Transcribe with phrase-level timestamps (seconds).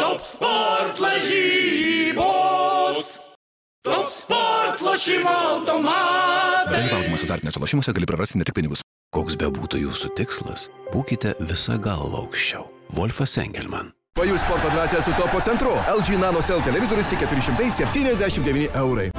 [0.00, 2.16] Top sport lažybos.
[3.84, 6.72] Top sport lošimo automatai.
[6.72, 8.80] Dalyvaudamas azartiniuose lošimuose gali prarasti ne tik pinigus.
[9.12, 12.64] Koks be būtų jūsų tikslas, būkite visą galvą aukščiau.
[12.96, 13.92] Wolfas Engelman.
[14.16, 15.74] Pajus sporto dvasia su topo centru.
[15.84, 19.10] LG Nano Cell televizorius tik 479 eurai.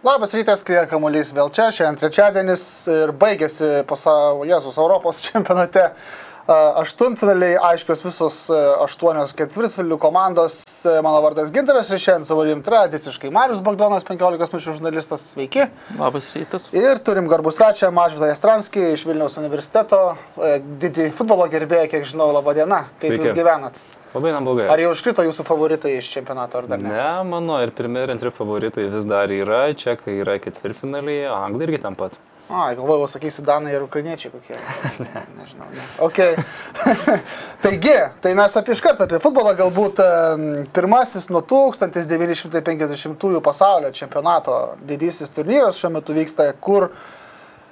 [0.00, 5.90] Labas rytas, kai kamuolys vėl čia, šiandien trečiadienis ir baigėsi pasaulio Jėzus Europos čempionate.
[6.48, 8.38] A, Aštuntfinaliai, aiškios visos
[8.80, 10.56] aštuonios ketvirtfinalių komandos.
[11.04, 15.68] Mano vardas Ginteras ir šiandien su manim tradiciškai Marius Bagdonas, 15 minučių žurnalistas, sveiki.
[16.00, 16.70] Labas rytas.
[16.72, 20.14] Ir turim garbų svečią Mažvydą Jastranskį iš Vilniaus universiteto,
[20.80, 22.86] didį futbolo gerbėją, kiek žinau, laba diena.
[22.96, 23.28] Kaip Sveiki.
[23.28, 23.84] jūs gyvenat?
[24.14, 24.66] Labai neblogai.
[24.72, 26.90] Ar jau iškrito jūsų favoritai iš čempionato ar dar ne?
[26.90, 31.78] Ne, mano ir pirmie ir antri favoritai vis dar yra, čekai yra ketvirtfinaliai, anglai irgi
[31.84, 32.18] ten pat.
[32.50, 34.56] A, galvojau, sakysi, danai ir ukrainiečiai kokie.
[35.04, 35.22] ne.
[35.38, 35.68] Nežinau.
[35.70, 35.84] Ne.
[36.02, 36.18] Ok.
[37.62, 37.94] Taigi,
[38.24, 40.02] tai mes apie iš karto apie futbolą galbūt
[40.74, 46.92] pirmasis nuo 1950 pasaulio čempionato didysis turnyras šiuo metu vyksta, kur e,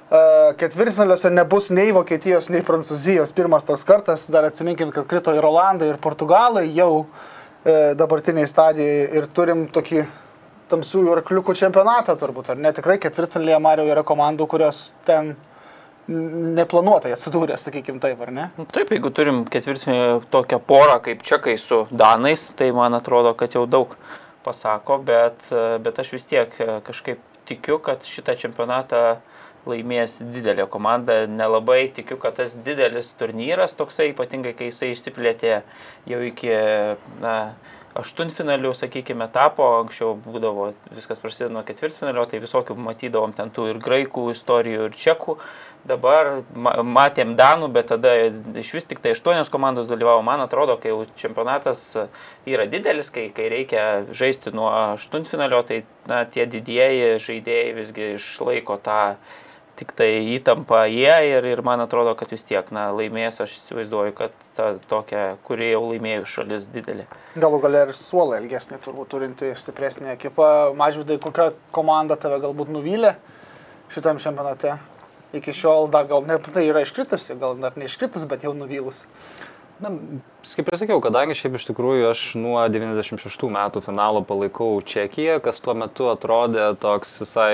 [0.09, 3.33] ketvirtfinaliuose nebus nei Vokietijos, nei Prancūzijos.
[3.37, 9.03] Pirmas toks kartas, dar atsiminkim, kad krito ir Olandai, ir Portugalai jau e, dabartiniai stadijai
[9.21, 10.07] ir turim tokį
[10.73, 12.73] tamsiųjų arkliukų čempionatą turbūt, ar ne?
[12.77, 15.35] Tikrai ketvirtfinalyje Mario yra komandų, kurios ten
[16.09, 18.47] neplanuotai atsidūrė, sakykime taip, ar ne?
[18.57, 23.57] Nu, Taip, jeigu turim ketvirtinį tokią porą kaip čekai su danais, tai man atrodo, kad
[23.57, 23.93] jau daug
[24.45, 29.19] pasako, bet, e, bet aš vis tiek e, kažkaip tikiu, kad šitą čempionatą
[29.69, 31.21] laimės didelė komanda.
[31.31, 35.61] Nelabai tikiu, kad tas didelis turnyras toksai, ypatingai kai jisai išsiplėtė
[36.09, 36.55] jau iki
[37.23, 37.35] na,
[37.99, 43.81] aštuntfinalių, sakykime, etapo, anksčiau būdavo viskas prasideda nuo ketvirtfinalio, tai visokių matydavom ten tų ir
[43.83, 45.39] graikų istorijų, ir čekų.
[45.89, 48.13] Dabar ma- matėm Danų, bet tada
[48.61, 50.23] iš vis tik tai aštuonios komandos dalyvavo.
[50.27, 51.83] Man atrodo, kai jau čempionatas
[52.47, 58.79] yra didelis, kai, kai reikia žaisti nuo aštuntfinalio, tai na, tie didieji žaidėjai visgi išlaiko
[58.85, 59.01] tą
[59.79, 64.15] tik tai įtampa jie ir, ir man atrodo, kad vis tiek na, laimės, aš įsivaizduoju,
[64.19, 67.07] kad ta tokia, kuri jau laimėjo šalis didelė.
[67.39, 70.49] Galų galia ir suolai ilgesnė, turbūt turinti stipresnį ekipą.
[70.79, 73.15] Mažvidai, kokia komanda tave galbūt nuvylė
[73.95, 74.79] šitam čempionate?
[75.39, 79.05] Iki šiol dar gal ne, tai yra iškritusi, gal dar neiškritus, bet jau nuvylus.
[79.79, 79.93] Na,
[80.43, 85.61] kaip ir sakiau, kadangi šiaip iš tikrųjų aš nuo 96 metų finalo palaikau Čekiją, kas
[85.63, 87.53] tuo metu atrodė toks visai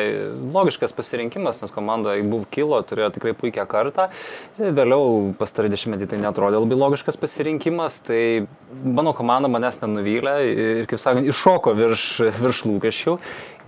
[0.54, 4.08] logiškas pasirinkimas, nes komanda buvo kilo, turėjo tikrai puikią kartą.
[4.56, 8.22] Vėliau pastarį dešimtmetį tai netrodė labai logiškas pasirinkimas, tai
[8.72, 12.06] mano komanda manęs nenuvylė ir, kaip sakant, iššoko virš,
[12.40, 13.18] virš lūkesčių.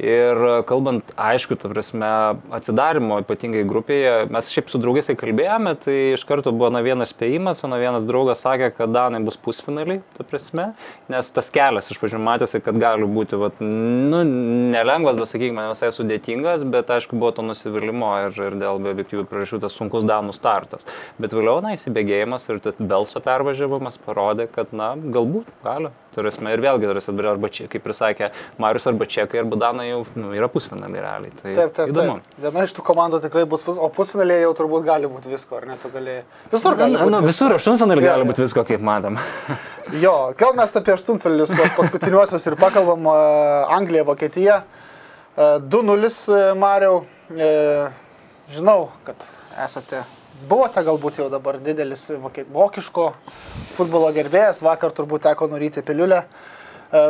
[0.03, 0.37] Ir
[0.69, 2.09] kalbant, aišku, ta prasme,
[2.53, 7.63] atsidarimo ypatingai grupėje, mes šiaip su draugais kalbėjome, tai iš karto buvo na vienas spėjimas,
[7.65, 10.67] mano vienas draugas sakė, kad Danai bus pusfinaliai, ta prasme,
[11.13, 14.21] nes tas kelias iš pradžių matėsi, kad gali būti, vat, nu,
[14.77, 19.25] nelengvas, bet sakykime, visai sudėtingas, bet aišku, buvo to nusivylimų ir, ir dėl be objektyvių
[19.31, 20.85] priežasčių tas sunkus Danų startas.
[21.17, 25.95] Bet vėliau, na, įsibėgėjimas ir Belso pervažiavimas parodė, kad, na, galbūt gali.
[26.17, 28.31] Turėsime ir vėlgi, turėsime arba čia, kaip ir sakė
[28.63, 31.33] Marius, arba Čekai, arba Danai jau nu, yra pusfinaliai realiai.
[31.43, 32.19] Tai Taip, taip, įdomu.
[32.25, 32.39] taip.
[32.47, 35.69] Viena iš tų komandų tikrai bus, pus, o pusfinalėje jau turbūt gali būti visko, ar
[35.69, 35.77] ne?
[35.83, 36.17] Tu gali...
[36.53, 37.13] Visur gali Na, būti.
[37.21, 37.27] visko.
[37.29, 39.21] visur aštuntfinaliai gali būti visko, kaip matom.
[40.03, 43.19] Jo, gal mes apie aštuntfinalius, tuos paskutiniuosius ir pakalbam e,
[43.77, 44.57] Anglija, Vokietija.
[45.37, 47.05] E, 2-0 e, Mariau.
[47.31, 47.53] E,
[48.57, 49.23] Žinau, kad
[49.63, 50.01] esate,
[50.49, 52.09] buvote galbūt jau dabar didelis
[52.53, 53.11] vokiško
[53.77, 56.25] futbolo gerbėjas, vakar turbūt teko nuryti piliulę.
[56.93, 57.07] E,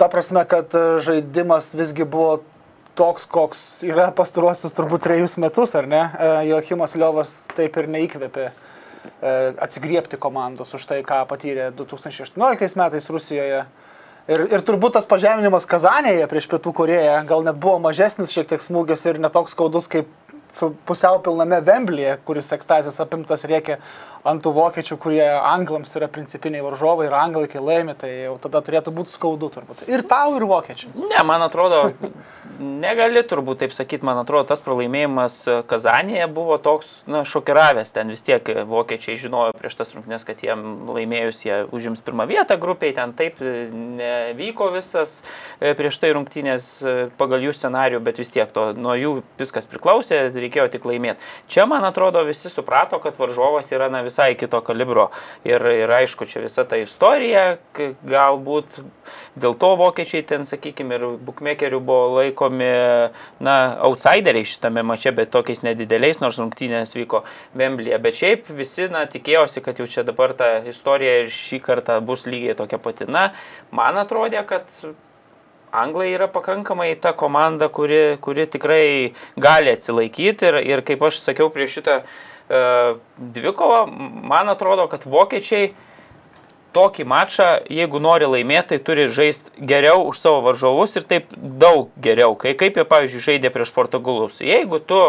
[0.00, 0.72] Ta prasme, kad
[1.04, 2.40] žaidimas visgi buvo
[2.98, 6.00] toks, koks yra pastaruosius turbūt trejus metus, ar ne?
[6.00, 8.52] E, Joachimas Liovas taip ir neįkvėpė e,
[9.62, 13.62] atsigriepti komandos už tai, ką patyrė 2018 metais Rusijoje.
[14.30, 18.62] Ir, ir turbūt tas pažeminimas Kazanėje prieš Pietų Koreją gal net buvo mažesnis šiek tiek
[18.62, 20.10] smūgis ir netoks skaudus kaip
[20.86, 23.78] pusiau pilname Vemblyje, kuris ekstazės apimtas reikia
[24.28, 28.62] ant tų vokiečių, kurie anglams yra principiniai varžovai ir anglai, kai laimi, tai jau tada
[28.64, 29.84] turėtų būti skaudu turbūt.
[29.90, 30.98] Ir tau, ir vokiečiams.
[31.10, 31.88] Ne, man atrodo,
[32.60, 38.10] negali turbūt taip sakyti, man atrodo, tas pralaimėjimas e, Kazanėje buvo toks, na, šokiravęs, ten
[38.12, 42.58] vis tiek e, vokiečiai žinojo prieš tas rungtynes, kad jiem laimėjus jie užims pirmą vietą
[42.60, 45.20] grupiai, ten taip e, nevyko visas
[45.62, 46.68] prieš tai rungtynės
[47.18, 51.26] pagal jų scenarių, bet vis tiek to, nuo jų viskas priklausė, reikėjo tik laimėti.
[51.50, 55.10] Čia, man atrodo, visi suprato, kad varžovas yra na, visai kito kalibro.
[55.48, 58.82] Ir, ir aišku, čia visa ta istorija, galbūt
[59.38, 62.08] dėl to vokiečiai ten, sakykime, ir bukmekerių buvo
[62.42, 67.24] laikomi, na, outsideriai šitame mače, bet tokiais nedideliais, nors rungtynės vyko
[67.54, 67.98] Vemblėje.
[68.02, 72.26] Bet šiaip visi, na, tikėjosi, kad jau čia dabar ta istorija ir šį kartą bus
[72.26, 73.06] lygiai tokia pati.
[73.06, 73.32] Na,
[73.70, 74.66] man atrodė, kad
[75.72, 81.48] Anglai yra pakankamai ta komanda, kuri, kuri tikrai gali atsilaikyti ir, ir kaip aš sakiau
[81.48, 83.86] prieš šitą uh, dvikovą,
[84.28, 85.70] man atrodo, kad vokiečiai
[86.74, 91.92] tokį mačą, jeigu nori laimėti, tai turi žaisti geriau už savo varžovus ir taip daug
[92.02, 94.40] geriau, kai kaip jie, pavyzdžiui, žaidė prieš portugalus.
[94.44, 95.00] Jeigu tu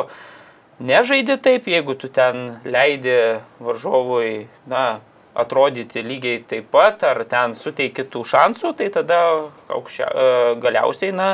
[0.84, 3.18] nežaidi taip, jeigu tu ten leidi
[3.64, 5.02] varžovui, na,
[5.34, 9.20] atrodyti lygiai taip pat, ar ten suteiki tų šansų, tai tada
[9.74, 11.30] aukščia, e, galiausiai, na,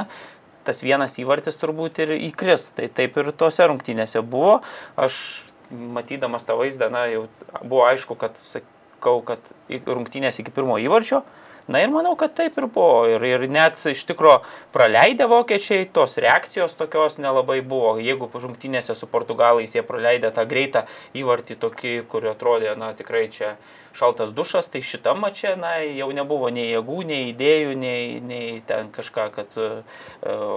[0.63, 2.71] tas vienas įvartis turbūt ir įkris.
[2.77, 4.59] Tai taip ir tose rungtynėse buvo.
[4.99, 7.27] Aš matydamas tą vaizdą, na, jau
[7.63, 9.39] buvo aišku, kad, sakykim, sakau, kad
[9.87, 11.23] rungtynės iki pirmo įvarčio.
[11.69, 13.05] Na ir manau, kad taip ir buvo.
[13.05, 14.39] Ir, ir net iš tikro
[14.73, 17.99] praleidę vokiečiai, tos reakcijos tokios nelabai buvo.
[18.01, 23.53] Jeigu rungtynėse su portugalais jie praleidę tą greitą įvartį tokį, kur atrodė, na tikrai čia
[23.97, 28.91] šaltas dušas, tai šitą mačią, na, jau nebuvo nei jėgų, nei idėjų, nei, nei ten
[28.93, 29.81] kažką, kad uh,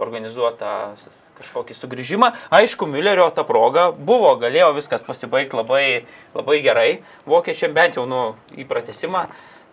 [0.01, 0.93] organizuota
[1.39, 2.31] kažkokį sugrįžimą.
[2.55, 5.87] Aišku, Müllerio ta proga buvo, galėjo viskas pasibaigti labai,
[6.37, 6.91] labai gerai.
[7.27, 8.23] Vokiečiam bent jau nu,
[8.55, 9.27] į pratesimą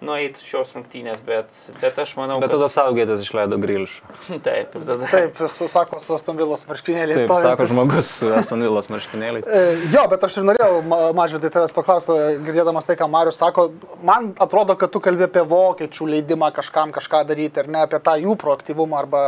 [0.05, 1.51] nueiti šios rungtynės, bet,
[1.81, 2.37] bet aš manau.
[2.39, 2.73] Bet tada kad...
[2.75, 4.13] saugėtės išleido grįžą.
[4.47, 5.09] Taip, ir tada.
[5.11, 7.23] Taip, su, sako, su Astonvilos marškinėliais.
[7.25, 9.47] Taip, sako žmogus su Astonvilos marškinėliais.
[9.59, 9.61] E,
[9.91, 10.81] jo, bet aš ir norėjau,
[11.17, 12.13] mažvidai, tavęs paklausti,
[12.45, 13.65] girdėdamas tai, ką Marius sako,
[14.05, 18.15] man atrodo, kad tu kalbė apie vokiečių leidimą kažkam kažką daryti ir ne apie tą
[18.21, 19.23] jų proaktyvumą arba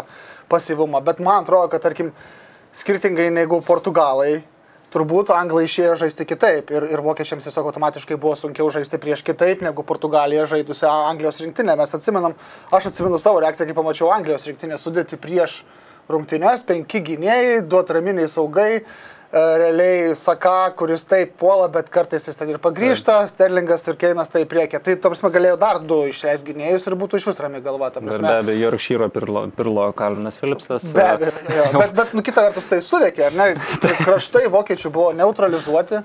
[0.52, 2.14] pasyvumą, bet man atrodo, kad, tarkim,
[2.78, 4.40] skirtingai negu portugalai,
[4.92, 9.64] turbūt anglai išėjo žaisti kitaip ir, ir vokiečiams tiesiog automatiškai buvo sunkiau žaisti prieš kitaip
[9.66, 11.78] negu Portugalija žaidusią Anglijos rinktinę.
[11.80, 12.36] Mes atsimenam,
[12.72, 15.62] aš atsimenu savo reakciją, kai pamačiau Anglijos rinktinę sudėti prieš
[16.12, 22.38] rungtynės, penki gynėjai, du atraminiai saugai, E, realiai Saka, kuris taip puola, bet kartais jis
[22.38, 23.32] ten ir pagrįžta, taip.
[23.32, 24.82] Sterlingas ir Keinas tai priekė.
[24.84, 27.92] Tai, to prasme, galėjo dar du išleis gynėjus ir būtų iš vis rami galva.
[27.96, 30.90] Be abejo, Jorkšyro Pirlo, Pirlo Kalvinas Philipsas.
[30.96, 33.48] Be abejo, jo, bet, bet nu, kita vertus tai suveikė, ar ne?
[33.84, 36.04] Tai kraštai vokiečių buvo neutralizuoti.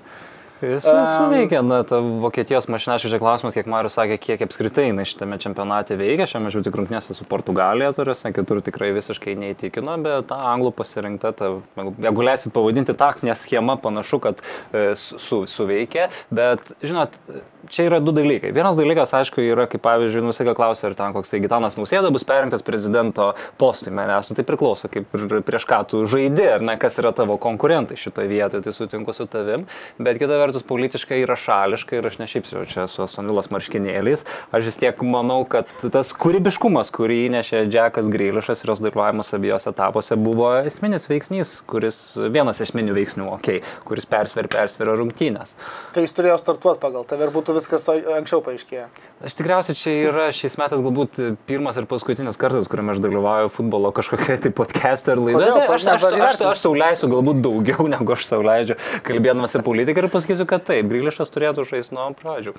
[0.61, 5.05] Jis suveikia, na, ta Vokietijos mašina, aš čia klausimas, kiek Marius sakė, kiek apskritai na,
[5.05, 10.31] šitame čempionate veikia, šiame žiūrėjau tik rungtynėse su Portugalija turėsi, kitur tikrai visiškai neįtikino, bet
[10.31, 14.41] ta anglų pasirinkta, ta, jeigu leisit pavadinti taktinę schemą, panašu, kad
[14.73, 17.21] e, su, suveikia, bet, žinot,
[17.69, 18.53] čia yra du dalykai.
[18.55, 22.25] Vienas dalykas, aišku, yra, kaip pavyzdžiui, nusika klausia, ar ten koks tai Gitanas Nausėda bus
[22.27, 26.77] perinktas prezidento postui manęs, nu, tai priklauso, kaip ir prieš ką tu žaidži, ar ne,
[26.81, 29.67] kas yra tavo konkurentai šitoje vietoje, tai sutinku su tavim,
[29.99, 34.23] bet kita vertus politiškai yra šališka ir aš ne šiaip čia su Astonvilos marškinėliais,
[34.55, 39.73] aš vis tiek manau, kad tas kūrybiškumas, kurį įnešė Džekas Grilišas ir jos dalyvavimas abiejose
[39.73, 42.01] etapuose buvo esminis veiksnys, kuris
[42.35, 45.57] vienas esminių veiksnių, okay, kuris persver, persveria rungtynės.
[45.95, 48.89] Tai jis turėjo startuoti pagal tave ir būtų viskas anksčiau paaiškėjo?
[49.25, 51.19] Aš tikriausiai čia yra šiais metais galbūt
[51.49, 55.41] pirmas ir paskutinis kartas, kuriame aš dalyvauju futbolo kažkokia tai podcast ar laida.
[55.41, 58.77] Kodėl, aš, aš, aš, aš, aš sau leisiu galbūt daugiau negu aš sau leidžiu,
[59.07, 62.53] kalbėdamas apie politiką ir pasakysiu, kad taip, Grilišas turėtų žaisti nuo pradžių.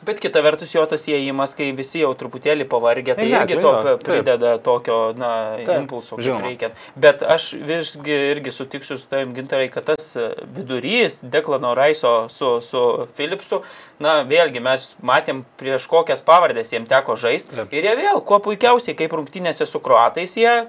[0.00, 3.96] Bet kita vertus jo tas įėjimas, kai visi jau truputėlį pavargę, tai exactly, irgi to
[4.00, 4.62] prideda taip.
[4.64, 6.70] tokio na, taip, impulso, kaip reikia.
[6.96, 10.14] Bet aš visgi irgi sutiksiu su tavim gintarai, kad tas
[10.56, 13.60] vidurys Deklano Raiso su, su Philipsu,
[14.00, 17.60] na vėlgi mes matėm prieš kokias pavardės jiems teko žaisti.
[17.68, 20.62] Ir jie vėl, kuo puikiausiai, kaip rungtynėse su kruatais, jie,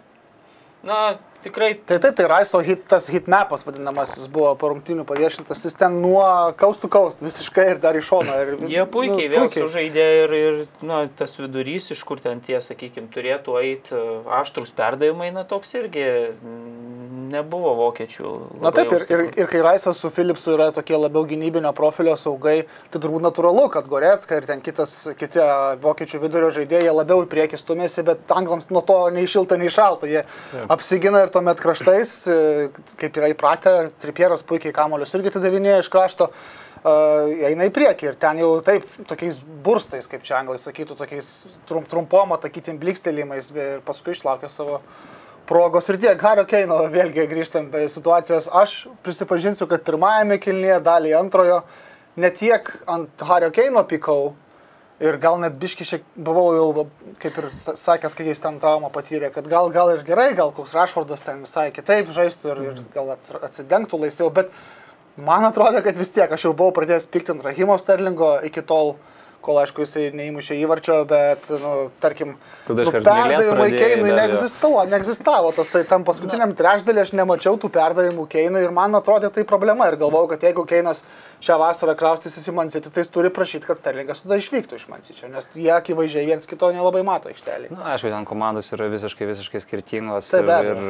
[0.84, 1.02] na,
[1.44, 1.72] tikrai.
[1.88, 6.24] Tai taip, tai Raiso hit, tas hitmapas vadinamasis buvo po rungtinių paviešintas, jis ten nuo
[6.60, 8.38] kaustų kaust visiškai ir dar iš šono.
[8.44, 9.66] Ir, Jie puikiai nu, vėl puikiai.
[9.66, 14.06] sužaidė ir, ir na, tas vidurys, iš kur ten tie, sakykime, turėtų eiti e,
[14.42, 16.08] aštrus perdavimai, na toks irgi
[17.32, 18.32] nebuvo vokiečių.
[18.64, 22.66] Na taip, ir, ir, ir kai Raisas su Philipsu yra tokie labiau gynybinio profilio saugai,
[22.92, 25.44] tai turbūt natūralu, kad Goretska ir ten kitas, kiti
[25.84, 30.10] vokiečių vidurio žaidėjai labiau į priekį stumėsi, bet anglams nuo to nei šilta, nei šalta.
[30.12, 30.68] Jie taip.
[30.76, 32.40] apsigina ir tuomet kraštais, e,
[33.00, 38.16] kaip yra įpratę, Tripieras puikiai kamolius irgi atidavinėja iš krašto, uh, eina į priekį ir
[38.20, 41.28] ten jau taip, tokiais burstais, kaip čia anglai sakytų, tokiais
[41.70, 44.82] trum, trumpom atakytim blikstelėjimais ir paskui išlaukia savo
[45.50, 46.22] progos ir tiek.
[46.22, 48.50] Hario Keino, vėlgi grįžtam prie situacijos.
[48.50, 51.62] Aš prisipažinsiu, kad pirmajame kilnyje, dalį antrojo,
[52.18, 54.34] ne tiek ant Hario Keino pikau.
[55.02, 56.84] Ir gal net biški šiek buvau jau,
[57.24, 60.52] kaip ir sa- sakęs, kai jis ten traumą patyrė, kad gal, gal ir gerai, gal
[60.54, 64.52] koks Rašvardas ten visai kitaip žaistų ir, ir gal ats- atsidengtų laisviau, bet
[65.18, 68.94] man atrodo, kad vis tiek aš jau buvau pradėjęs pikti ant Rahimo Sterlingo iki tol,
[69.44, 71.72] kol aišku jisai neįmušė įvarčio, bet, nu,
[72.04, 72.36] tarkim,
[72.68, 78.74] nu, perdavimai Keinui neegzistavo, neegzistavo tasai, tam paskutiniam trečdalį aš nemačiau tų perdavimų Keinui ir
[78.76, 81.04] man atrodė tai problema ir galvojau, kad jeigu Keinas
[81.42, 85.26] šią vasarą kraustysis į Mancity, tai jis turi prašyti, kad Sterlingas tada išvyktų iš Mancity,
[85.34, 87.72] nes jie akivaizdžiai viens kito nelabai mato aikštelį.
[87.74, 90.84] Na, aišku, ten komandos yra visiškai, visiškai skirtingos Taip, be ir,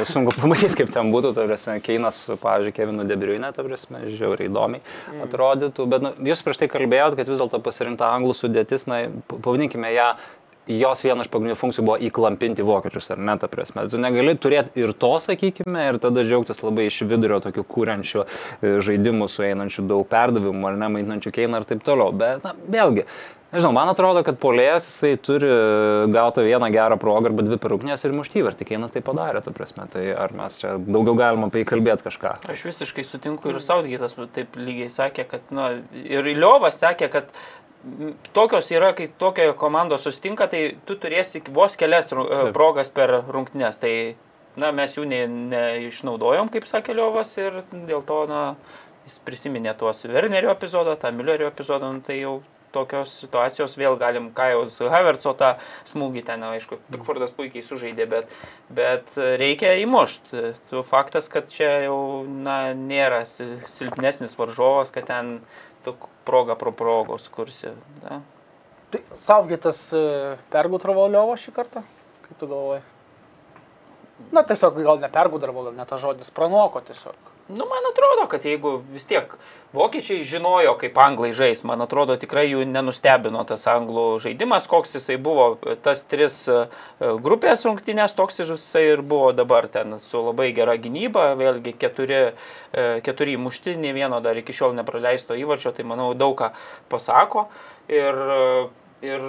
[0.00, 4.48] ir sunku pamatyti, kaip ten būtų, ta prasme, Keinas, pavyzdžiui, Kevinu Debriuine, ta prasme, žiauriai
[4.48, 4.80] įdomiai
[5.10, 5.24] Mm.
[5.26, 7.58] atrodytų, bet nu, jūs prieš tai kalbėjot, kad vis dėlto
[7.90, 10.14] pasirinkta anglų sudėtis, na, pavadinkime ją,
[10.70, 13.88] jos viena iš pagrindinių funkcijų buvo įklampinti vokiečius, ar ne, ta prasme.
[13.90, 18.78] Tu negali turėti ir to, sakykime, ir tada džiaugtis labai iš vidurio tokių kūrenčių e,
[18.84, 22.12] žaidimų, sueinančių daug perdavimų, ar ne, maitinančių keiną ir taip toliau.
[22.14, 23.08] Bet, na, vėlgi,
[23.50, 25.48] Nežinau, man atrodo, kad polėjas jisai turi
[26.14, 28.14] gauti vieną gerą progą arba dvi perūknės ir
[28.54, 29.88] tik Keinas tai padarė, ta prasme.
[29.90, 32.36] Tai ar mes čia daugiau galima apie jį kalbėti kažką?
[32.46, 37.40] Aš visiškai sutinku ir Saudgytas taip lygiai sakė, kad, nu, ir Liovas sakė, kad m,
[38.36, 42.52] tokios yra, kai tokia komanda sustinka, tai tu turėsi vos kelias e, Taip.
[42.56, 43.80] progas per rungtynes.
[43.80, 43.94] Tai,
[44.60, 48.42] na, mes jų ne- neišnaudojom, kaip sakė Liovas, ir dėl to, na,
[49.08, 54.28] jis prisiminė tuos Wernerio epizodą, tą Müllerio epizodą, nu, tai jau tokios situacijos vėl galim
[54.30, 55.56] Kajaus Havertzo tą
[55.88, 58.36] smūgį ten, aišku, Pikfordas puikiai sužaidė, bet,
[58.70, 59.10] bet
[59.40, 60.52] reikia įmušti.
[60.70, 61.98] Tu faktas, kad čia jau
[62.30, 65.40] na, nėra si- silpnesnis varžovas, kad ten
[65.82, 65.96] tu
[66.30, 67.74] progą pro progos kursi.
[68.00, 68.20] Da?
[68.90, 69.82] Tai Saugėtas
[70.50, 71.84] pergudravo Liovo šį kartą,
[72.26, 72.82] kaip tu galvoji?
[74.34, 77.29] Na, tiesiog gal nepergudravo, gal net tas žodis pranoko tiesiog.
[77.50, 79.32] Nu, man atrodo, kad jeigu vis tiek
[79.74, 85.16] vokiečiai žinojo, kaip anglai žais, man atrodo, tikrai jų nenustebino tas anglų žaidimas, koks jisai
[85.18, 85.48] buvo,
[85.82, 86.60] tas tris e,
[87.24, 92.20] grupės rungtynės, toks jisai ir buvo dabar ten su labai gera gynyba, vėlgi keturi,
[92.70, 96.52] e, keturi mušti, ne vieno dar iki šiol nepraleisto įvarčio, tai manau daug ką
[96.92, 97.48] pasako.
[97.90, 99.26] Ir, e, ir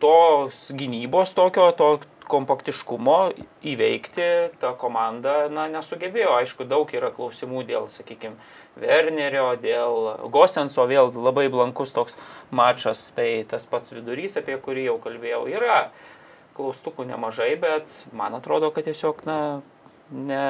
[0.00, 1.98] tos gynybos tokio, to
[2.30, 3.18] kompaktiškumo
[3.66, 4.28] įveikti
[4.62, 6.34] ta komanda na, nesugebėjo.
[6.40, 8.36] Aišku, daug yra klausimų dėl, sakykime,
[8.80, 12.16] Wernerio, dėl Gosenso, vėl labai blankus toks
[12.50, 15.78] mačas, tai tas pats vidurys, apie kurį jau kalbėjau, yra
[16.58, 19.38] klaustukų nemažai, bet man atrodo, kad tiesiog, na,
[20.10, 20.44] ne,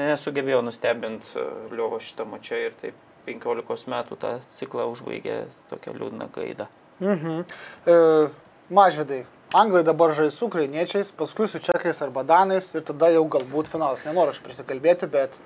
[0.00, 6.68] nesugebėjo nustebinti Liovo šitą mačią ir taip 15 metų tą ciklą užbaigė tokia liūdna gaida.
[7.00, 7.44] Mhm.
[7.86, 7.96] E,
[8.74, 9.24] mažvedai.
[9.54, 14.02] Anglai dabar žais su ukrainiečiais, paskui su čekais arba danais ir tada jau galbūt finalas.
[14.02, 15.36] Nenoriu aš prisikalbėti, bet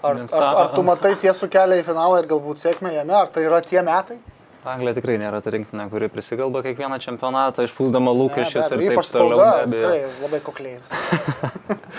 [0.00, 3.44] ar, ar, ar tu matai tiesų kelią į finalą ir galbūt sėkmę jame, ar tai
[3.44, 4.16] yra tie metai?
[4.64, 9.36] Anglija tikrai nėra ta rinktinė, kuri prisigalba kiekvieną čempionatą, išpūsdama lūkesčius ir taip ypač toliau.
[9.36, 9.92] spauda, be abejo.
[9.92, 10.76] Tikrai labai kokliai.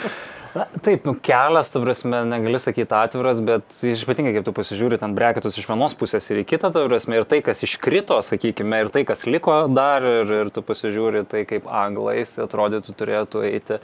[0.51, 5.13] Na, taip, nu, kelias, ta prasme, negali sakyti atviras, bet ypatingai kaip tu pasižiūri ten
[5.15, 8.91] breketus iš vienos pusės ir į kitą, ta prasme, ir tai, kas iškrito, sakykime, ir
[8.91, 13.79] tai, kas liko dar, ir, ir tu pasižiūri tai, kaip anglais atrodytų turėtų eiti,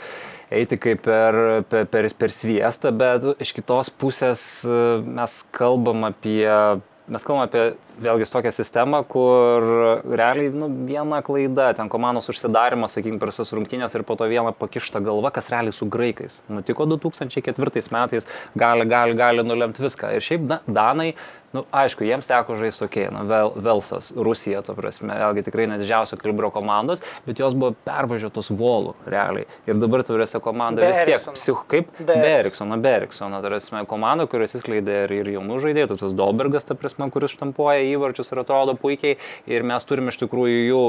[0.59, 1.39] eiti kaip per,
[1.71, 4.43] per, per, per sviestą, bet iš kitos pusės
[5.07, 6.43] mes kalbam apie
[7.11, 7.63] mes kalbame apie
[8.03, 9.65] vėlgi tokią sistemą, kur
[10.05, 14.53] realiai nu, viena klaida, ten komandos užsidarimas, sakykime, per visas rungtynės ir po to viena
[14.55, 16.41] pakišta galva, kas realiai su graikais.
[16.51, 18.27] Nutiko 2004 metais,
[18.59, 20.13] gali, gali, gali nulemti viską.
[20.17, 21.13] Ir šiaip na, Danai,
[21.55, 25.79] nu, aišku, jiems teko žaisti tokie, na, Vel, Velsas, Rusija, to prasme, vėlgi tikrai ne
[25.81, 29.47] didžiausio kalibro komandos, bet jos buvo pervažiuotos volų, realiai.
[29.69, 31.37] Ir dabar turėsi komanda Be vis tiek, Eriksono.
[31.39, 35.59] psich, kaip Be be Eriksono, be Eriksono, tai yra komanda, kuris atsiskleidė ir, ir jaunų
[35.63, 39.17] žaidėjų, tas Dolbergas, ta prasme, kuris štampuoja įvarčius ir atrodo puikiai.
[39.47, 40.83] Ir mes turime iš tikrųjų jų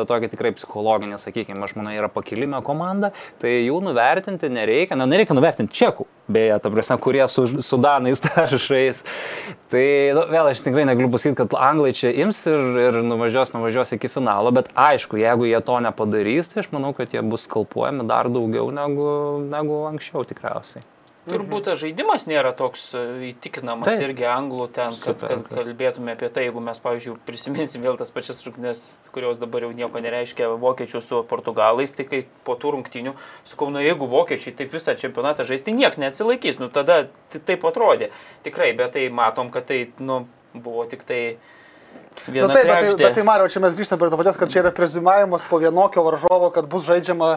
[0.00, 5.06] tą tokia tikrai psichologinė, sakykime, aš manau, yra pakilime komanda, tai jų nuvertinti nereikia, na,
[5.10, 9.02] nereikia nuvertinti čekų, beje, ta prasme, kurie su, su danais taršais.
[9.70, 9.84] Tai
[10.16, 14.10] nu, vėl aš tikrai negaliu pasakyti, kad anglai čia ims ir, ir nuvažiuos, nuvažiuos iki
[14.12, 18.30] finalo, bet aišku, jeigu jie to nepadarys, tai aš manau, kad jie bus skalpuojami dar
[18.32, 19.10] daugiau negu,
[19.46, 20.86] negu anksčiau tikriausiai.
[21.30, 24.02] Turbūt tas žaidimas nėra toks e, įtikinamas Taip.
[24.08, 28.42] irgi anglų ten, kad, kad kalbėtume apie tai, jeigu mes, pavyzdžiui, prisiminsim vėl tas pačias
[28.46, 28.82] rungtynes,
[29.14, 33.14] kurios dabar jau nieko nereiškia vokiečių su portugalais, tai kai po tų rungtynių,
[33.48, 37.04] sakau, na jeigu vokiečiai taip visą čempionatą žais, tai niekas neatsilaikys, nu tada
[37.38, 38.10] taip atrodė.
[38.46, 41.22] Tikrai, bet tai matom, kad tai, nu, buvo tik tai
[42.26, 44.36] Na viena nu, taip, bet tai, bet tai Mario, čia mes grįžtame prie to paties,
[44.38, 47.30] kad čia yra preziumavimas po vienokio varžovo, kad bus žaidžiama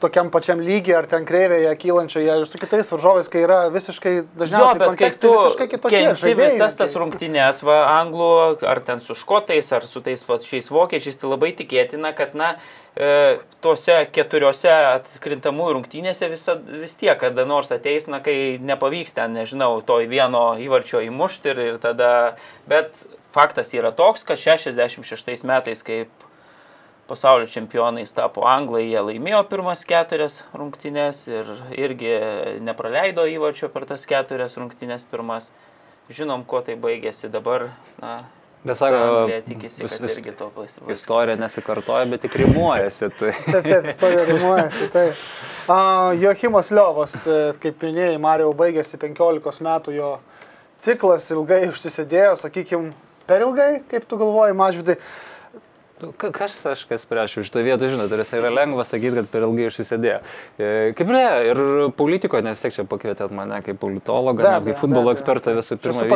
[0.00, 4.24] tokiam pačiam lygiai ar ten kreivėje kylančioje ir su kitais varžovais, kai yra visiškai Jo,
[4.40, 6.00] dažniausiai kai kontekstai visiškai kitokie.
[6.22, 8.30] žaidėjai visas tas rungtynės, va, anglų,
[8.70, 12.54] ar ten su škotais, ar su tais pačiais vokiečiais, tai labai tikėtina, kad, na,
[12.96, 19.36] e, tuose keturiose atkrintamųjų rungtynėse visa, vis tiek kada nors ateis, na, kai nepavyks ten,
[19.36, 22.12] nežinau, to vieno įvarčio įmušti ir, ir tada,
[22.70, 23.04] bet
[23.34, 26.10] faktas yra toks, kad 66 metais, kaip
[27.10, 32.12] pasaulio čempionais tapo Anglai, jie laimėjo pirmas keturias rungtynes ir irgi
[32.62, 35.50] nepraleido įvarčio per tas keturias rungtynes pirmas.
[36.10, 37.68] Žinom, kuo tai baigėsi dabar.
[38.02, 38.16] Na,
[38.66, 40.98] Bet sako, tikisi, vis- kad vis- irgi to pasibaigs.
[40.98, 43.08] Istorija nesikartoja, bet tik rimuojasi.
[43.18, 43.30] Tai.
[43.46, 44.88] Taip, taip, istorija rimuojasi.
[44.92, 45.04] Tai.
[45.70, 50.10] Uh, Joachimas Liovas, e, kaip minėjai, Mario baigėsi 15 metų jo
[50.80, 52.90] ciklas, ilgai užsisėdėjo, sakykime,
[53.30, 54.96] per ilgai, kaip tu galvoji, mažvidai.
[54.98, 55.29] Ka-
[56.20, 59.66] Kas aš kas prieš šitą vietą, žinot, ir jis yra lengva sakyti, kad per ilgai
[59.68, 60.18] užsisėdėjo.
[60.56, 61.60] E, Kaip ne, ir
[61.98, 65.76] politikoje, nes tiek čia pakvietėt mane kaip politologą, Be ne, kaip futbolo be ekspertą visų
[65.82, 66.06] pirma.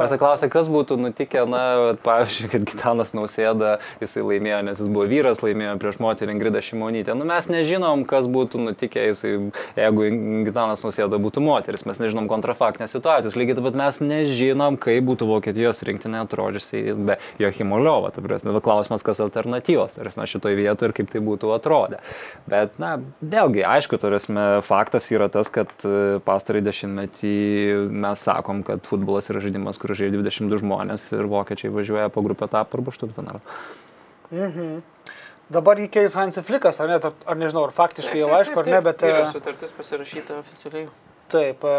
[0.00, 1.62] Mes klausė, kas būtų nutikę, na,
[2.04, 7.16] pavyzdžiui, kad Gitanas Nausėda, jisai laimėjo, nes jis buvo vyras, laimėjo prieš moterį Ingridą Šimonytę.
[7.18, 9.34] Nu, mes nežinom, kas būtų nutikę, jisai,
[9.76, 10.08] jeigu
[10.48, 13.36] Gitanas Nausėda būtų moteris, mes nežinom kontrafaktinės situacijos.
[13.38, 18.12] Lygiai taip pat mes nežinom, kaip būtų Vokietijos rinktinė atrodžiusi be Joachimo Liovo.
[18.14, 22.00] Tai klausimas, kas alternatyvos, ar na šitoje vietoje ir kaip tai būtų atrodę.
[22.50, 27.34] Bet, na, vėlgi, aišku, turėsime, faktas yra tas, kad e, pastarąjį dešimtmetį
[27.90, 32.48] mes sakom, kad futbolas yra žaidimas, kur žaidžia 22 žmonės ir vokiečiai važiuoja po grupę
[32.48, 33.44] etapą arba aštuntfinalą.
[35.50, 38.82] Dabar jį keis Hansi Flikas, ar, ne, ar nežinau, ar faktiškai jau aišku, ar ne,
[38.86, 39.02] bet...
[39.02, 40.86] Yra e, sutartis pasirašyta oficialiai.
[41.30, 41.72] Taip, e,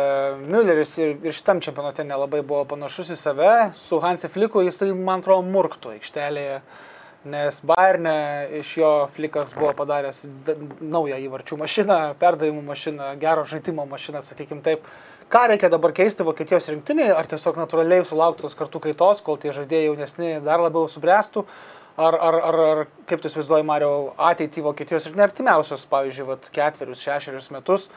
[0.43, 3.53] Mülleris ir, ir šitam čempionate nelabai buvo panašus į save.
[3.79, 6.59] Su Hansi Fliku jisai, man atrodo, murktų aikštelėje,
[7.25, 10.23] nes Bayerne iš jo Flikas buvo padaręs
[10.81, 14.85] naują įvarčių mašiną, perdavimų mašiną, gero žaidimo mašiną, sakykim taip.
[15.31, 19.53] Ką reikia dabar keisti Vokietijos rinktinėje, ar tiesiog natūraliai sulaukti tos kartų kaitos, kol tie
[19.55, 21.45] žaidėjai jaunesni dar labiau subręstų,
[21.95, 27.05] ar, ar, ar, ar kaip tu įsivaizduoji, Mario, ateitį Vokietijos ir neartimiausios, pavyzdžiui, vat, ketverius,
[27.05, 27.87] šešerius metus,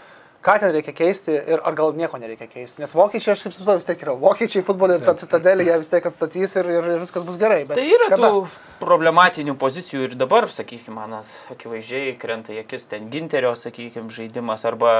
[0.44, 2.82] ką ten reikia keisti ir ar gal nieko nereikia keisti.
[2.82, 5.92] Nes vokiečiai, aš kaip suprantu, vis tiek yra vokiečiai futbolai ir ta citadelė jie vis
[5.92, 7.62] tiek atstatys ir, ir viskas bus gerai.
[7.68, 8.30] Bet Tai yra kada?
[8.34, 8.42] tų
[8.84, 11.16] problematinių pozicijų ir dabar, sakykime, man
[11.54, 14.92] akivaizdžiai krenta į akis ten Ginterio, sakykime, žaidimas arba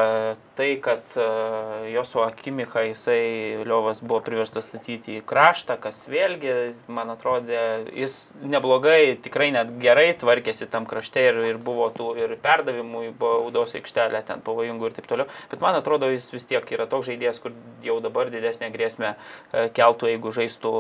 [0.57, 6.55] tai, kad uh, Josuo Akimicha jisai Liovas buvo priverstas statyti į kraštą, kas vėlgi,
[6.89, 7.61] man atrodė,
[7.93, 13.15] jis neblogai, tikrai net gerai tvarkėsi tam krašte ir, ir buvo tų ir perdavimų į
[13.21, 15.29] baudos aikštelę ten pavojingų ir taip toliau.
[15.53, 19.69] Bet man atrodo, jis vis tiek yra toks žaidėjas, kur jau dabar didesnė grėsmė e,
[19.77, 20.75] keltų, jeigu žaistų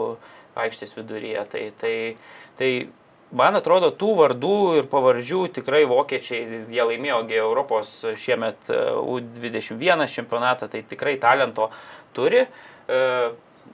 [0.65, 1.47] aikštės viduryje.
[1.53, 1.95] Tai, tai,
[2.59, 2.71] tai
[3.35, 10.07] man atrodo, tų vardų ir pavardžių tikrai vokiečiai, jie laimėjo gi Europos šiemet e, U21
[10.11, 11.71] čempionatą, tai tikrai talento
[12.17, 12.47] turi.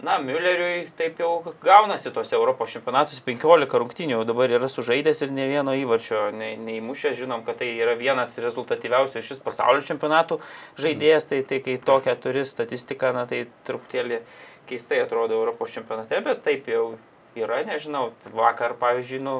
[0.00, 3.20] Na, Mülleriui taip jau gaunasi tose Europos čempionatuose.
[3.26, 7.68] 15 rungtynių, jau dabar yra sužaidęs ir ne vieno įvarčio ne- neįmušęs, žinom, kad tai
[7.76, 10.38] yra vienas rezultatyviausių šis pasaulio čempionatų
[10.80, 14.22] žaidėjas, tai, tai kai tokią turi statistiką, na tai truputėlį
[14.70, 16.94] keistai atrodo Europos čempionate, bet taip jau
[17.36, 19.34] yra, nežinau, vakar pavyzdžiui, nu,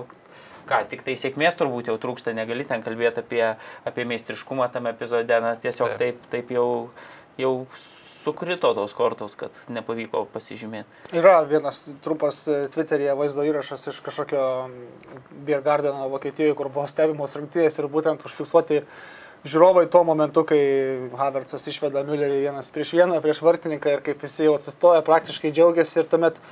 [0.68, 3.46] ką, tik tai sėkmės turbūt jau trūksta, negali ten kalbėti apie,
[3.88, 6.20] apie meistriškumą tame epizode, na tiesiog Taip.
[6.20, 6.68] taip, taip jau,
[7.40, 7.54] jau
[8.30, 11.14] sukrito tos kortos, kad nepavyko pasižymėti.
[11.18, 14.44] Yra vienas trumpas e, Twitter'yje vaizdo įrašas iš kažkokio
[15.46, 18.84] Beer Gardeno Vokietijoje, kur buvo stebimos rungtynės ir būtent užfiksuoti
[19.40, 20.60] žiūrovai tuo momentu, kai
[21.16, 26.02] Havertzas išveda Müllerį vienas prieš vieną, prieš vartininką ir kaip visi jau atsistoja, praktiškai džiaugiasi
[26.02, 26.42] ir tuomet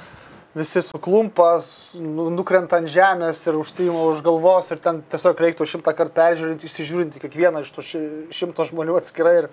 [0.57, 1.59] visi suklumpa,
[2.01, 6.67] nu- nukrenta ant žemės ir užsijima už galvos ir ten tiesiog reiktų šimtą kartų peržiūrinti,
[6.71, 9.51] įsižiūrinti kiekvieną iš tų ši- šimto žmonių atskirai ir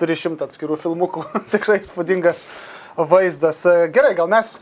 [0.00, 1.24] turi šimtą atskirų filmukų.
[1.54, 2.44] Tikrai įspūdingas
[2.96, 3.64] vaizdas.
[3.66, 4.56] E, Gerai, gal mes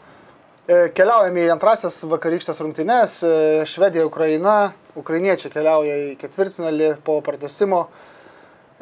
[0.67, 3.19] e, keliaujame į antrasias vakarykštės rungtynes.
[3.25, 3.35] E,
[3.69, 4.73] Švedija, Ukraina.
[4.99, 7.87] Ukrainiečiai keliauja į ketvirtfinalį po pratesimo.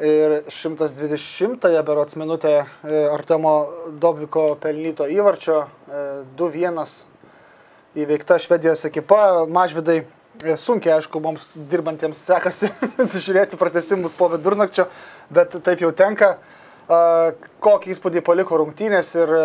[0.01, 2.63] Ir 120-ąją berots minutę
[3.13, 3.51] Artemo
[4.01, 5.59] Dobviko pelnyto įvarčio.
[5.87, 6.01] e,
[6.39, 6.81] 2-1
[8.01, 9.45] įveikta Švedijos ekipa.
[9.45, 10.01] Mažvidai
[10.57, 12.71] sunkiai, aišku, mums dirbantiems sekasi
[13.25, 14.87] žiūrėti pratesimus po vidurnakčio,
[15.33, 16.35] bet taip jau tenka.
[16.91, 16.99] A,
[17.63, 19.43] Kokį įspūdį paliko rungtynės ir e,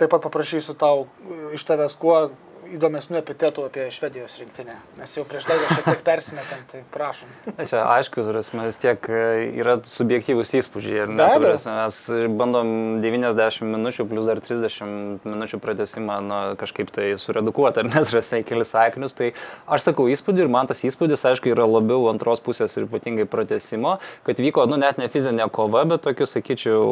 [0.00, 2.28] taip pat paprašysiu tau e, iš tavęs kuo
[2.72, 4.76] įdomesnių epitetų apie Švedijos rinktinę.
[4.98, 7.30] Mes jau prieš laidą šiek tiek persimetėm, tai prašom.
[7.60, 9.22] Čia aišku, turėsime vis tiek e,
[9.60, 11.06] yra subjektyvūs įspūdžiai.
[11.12, 11.28] ne,
[11.64, 11.98] Mes
[12.38, 12.72] bandom
[13.04, 19.16] 90 minučių plus dar 30 minučių pratesimą nu, kažkaip tai suredukuoti ar nesrasiai kelias sakinius.
[19.18, 19.32] Tai
[19.66, 23.98] aš sakau įspūdį ir man tas įspūdis, aišku, yra labiau antros pusės ir ypatingai pratesimo,
[24.26, 26.84] kad vyko, nu net ne fizinė kova, bet tokius, sakyčiau,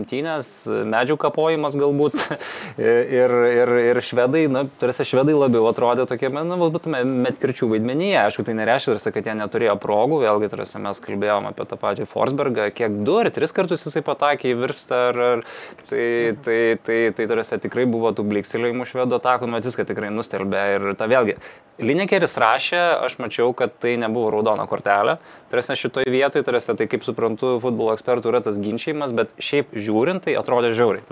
[0.00, 2.18] imtynės, medžių kapojimas galbūt.
[2.80, 8.16] ir, ir, ir švedai, na, tarsi švedai labiau atrodė tokie, nu, būtume metkirčių vaidmenyje.
[8.22, 12.06] Aišku, tai nereiškia, tarsi, kad jie neturėjo progų, vėlgi, tarsi mes kalbėjome apie tą patį
[12.10, 15.44] Forsbergą, kiek du ar tris kartus jisai patakė į virstą, ar, ar
[15.90, 16.06] tai,
[16.44, 20.64] tai, tai, tai tarsi tikrai buvo tų blikstelėjimų švedų atakų, matys, kad tikrai nustelbė.
[20.76, 21.36] Ir ta vėlgi,
[21.80, 25.16] Linekeris rašė, aš mačiau, kad tai nebuvo raudona kortelė.
[25.50, 30.22] Tarsi šitoje vietoje, tarsi tai kaip suprantu, futbolo ekspertų yra tas ginčiamas, bet šiaip žiūrint,
[30.26, 31.02] tai atrodė žiauriai.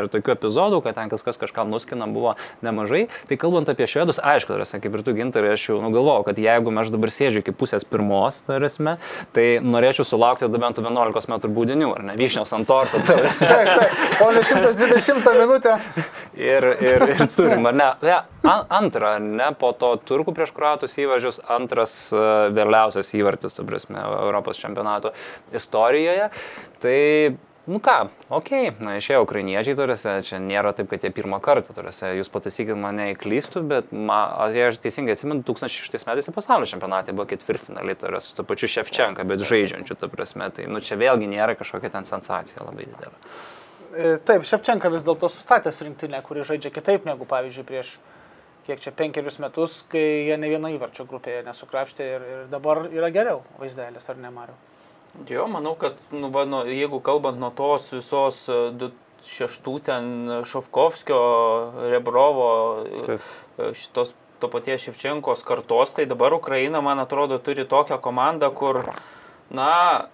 [0.00, 3.04] Ir tokių epizodų, kad ten kažkas kažką nuskina, buvo nemažai.
[3.28, 6.72] Tai kalbant apie švedus, aišku, tarsi, kaip ir tu gintarai, aš jau nugalvojau, kad jeigu
[6.80, 8.96] aš dabar sėdžiu iki pusės pirmos, tarsi,
[9.36, 13.02] tai norėčiau sulaukti bent 11 m būdinių, ar ne, vyšnios ant torto.
[13.06, 13.48] tarsi.
[14.24, 15.76] O ne 120 minutę.
[16.32, 17.90] Ir, ir, ir turim, ar ne?
[18.42, 22.22] An, antra, ne, po to turkų prieš kruatus įvažius, antras e,
[22.56, 25.12] vėliausias įvartis, ta prasme, Europos čempionato
[25.52, 26.28] istorijoje.
[26.80, 31.40] Tai, nu ką, okei, okay, na išėjo ukrainiečiai turėse, čia nėra taip, kad jie pirmą
[31.40, 37.14] kartą turėse, jūs pataisykit mane įklystų, bet, ma, aš teisingai atsimenu, 2006 metais pasaulio čempionatą
[37.14, 41.30] buvo ketvirtfinaliai, yra su to pačiu Ševčenka, bet žaidžiančiu, ta prasme, tai, nu čia vėlgi
[41.30, 43.14] nėra kažkokia ten sensacija labai didelė.
[43.92, 47.98] E, Taip, Ševčenka vis dėlto sustatęs rinktinę, kuri žaidžia kitaip negu, pavyzdžiui, prieš
[48.66, 53.10] kiek čia penkerius metus, kai jie ne vieną įvarčio grupėje nesukrapštė ir, ir dabar yra
[53.14, 54.58] geriau vaizdelis, ar ne, Mariu?
[55.28, 58.90] Jo, manau, kad nu, va, nu, jeigu kalbant nuo tos visos e,
[59.28, 60.06] šeštų ten
[60.48, 61.18] Šovkovskio,
[61.92, 62.48] Rebrovo,
[63.06, 63.28] Taip.
[63.58, 68.80] e, šitos to paties Ševčenkos kartos, tai dabar Ukraina, man atrodo, turi tokią komandą, kur,
[69.54, 70.08] na,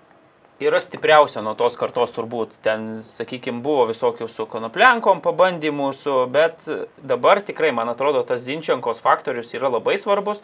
[0.60, 2.56] yra stipriausia nuo tos kartos turbūt.
[2.64, 6.66] Ten, sakykime, buvo visokių su konoplenkom pabandymų, su, bet
[6.98, 10.42] dabar tikrai, man atrodo, tas Zinčenkos faktorius yra labai svarbus.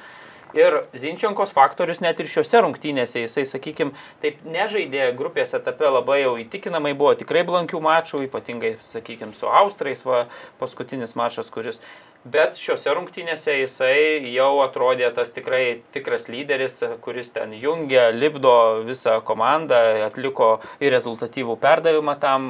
[0.54, 3.90] Ir Zinčenkos faktorius net ir šiuose rungtynėse, jisai, sakykime,
[4.22, 10.04] taip nežaidė grupės etape labai jau įtikinamai, buvo tikrai blankių mačų, ypatingai, sakykime, su Austrais,
[10.06, 10.28] va,
[10.60, 11.80] paskutinis mačas, kuris.
[12.24, 18.54] Bet šiuose rungtynėse jisai jau atrodė tas tikrai tikras lyderis, kuris ten jungia, lipdo
[18.86, 22.46] visą komandą, atliko ir rezultatyvų perdavimą tam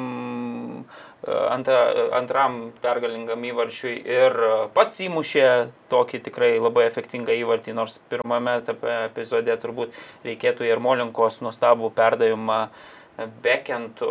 [1.26, 1.78] antra,
[2.16, 4.36] antram pergalingam įvarčiui ir
[4.76, 5.46] pats įmušė
[5.92, 12.60] tokį tikrai labai efektingą įvartį, nors pirmame epizode turbūt reikėtų ir Molinkos nuostabų perdavimą
[13.44, 14.10] bekentų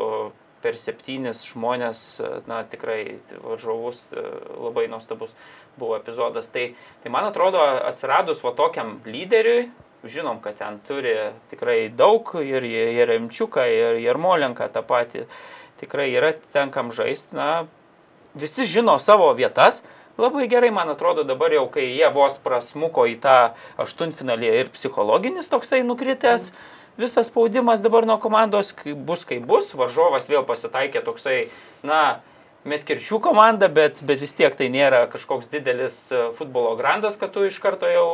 [0.64, 2.00] per septynis žmonės,
[2.48, 5.34] na tikrai varžovus labai nuostabus
[5.78, 6.48] buvo epizodas.
[6.54, 6.70] Tai,
[7.04, 9.68] tai man atrodo, atsiradus va tokiam lyderiui,
[10.04, 11.14] žinom, kad ten turi
[11.52, 15.28] tikrai daug ir Jeremčiuką, ir Jermolenką tą patį
[15.84, 17.66] tikrai yra tenkam žaisti, na,
[18.34, 19.84] visi žino savo vietas.
[20.18, 23.38] Labai gerai, man atrodo, dabar jau, kai jie vos prasmuko į tą
[23.82, 26.52] aštuntfinalį ir psichologinis toksai nukritęs,
[27.02, 28.76] visas spaudimas dabar nuo komandos
[29.08, 31.40] bus kaip bus, varžovas vėl pasitaikė toksai,
[31.82, 32.22] na,
[32.64, 37.42] Metkirčių komanda, bet, bet vis tiek tai nėra kažkoks didelis e, futbolo grandas, kad tu
[37.44, 38.06] iš karto jau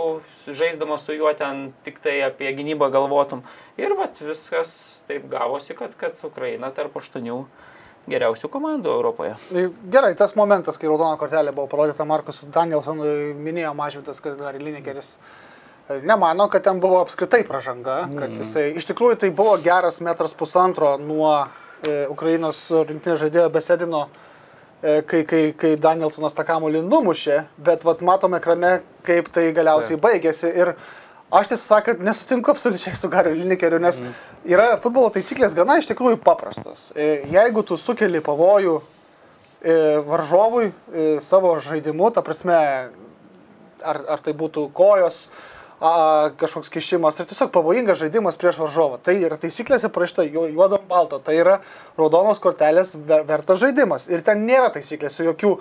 [0.48, 3.44] žaisdamas su juo ten tik tai apie gynybą galvotum.
[3.78, 4.72] Ir vat viskas
[5.06, 7.44] taip gavosi, kad, kad Ukraina tarp aštuonių
[8.10, 9.36] geriausių komandų Europoje.
[9.52, 14.64] Tai Gerai, tas momentas, kai raudona kortelė buvo parodyta Markus Danielsonui, minėjo Mažvidas, kad Gary
[14.64, 20.02] Linekeris e, nemano, kad ten buvo apskritai pražanga, kad jisai iš tikrųjų tai buvo geras
[20.02, 24.08] metras pusantro nuo e, Ukrainos rinktinės žaidėjo Besedino,
[24.82, 30.52] kai, kai, kai Danielsonas tą kamuolį numušė, bet vat, matom ekrane, kaip tai galiausiai baigėsi.
[30.56, 30.74] Ir
[31.32, 34.00] aš tiesą sakant, nesutinku absoliučiai su Gariu Linikeriu, nes
[34.48, 36.90] yra futbolo taisyklės gana iš tikrųjų paprastos.
[36.96, 39.76] E, Jeigu tu sukeli pavojų e,
[40.08, 42.58] varžovui e, savo žaidimu, ta prasme,
[43.84, 45.28] ar, ar tai būtų kojos,
[45.80, 49.00] a, kažkoks kišimas, tai tiesiog pavojingas žaidimas prieš varžovą.
[49.04, 51.60] Tai yra taisyklėse parašyta ju- juodom balto, tai yra
[51.98, 54.10] raudonos kortelės ver- vertas žaidimas.
[54.12, 55.58] Ir ten nėra taisyklėse jokių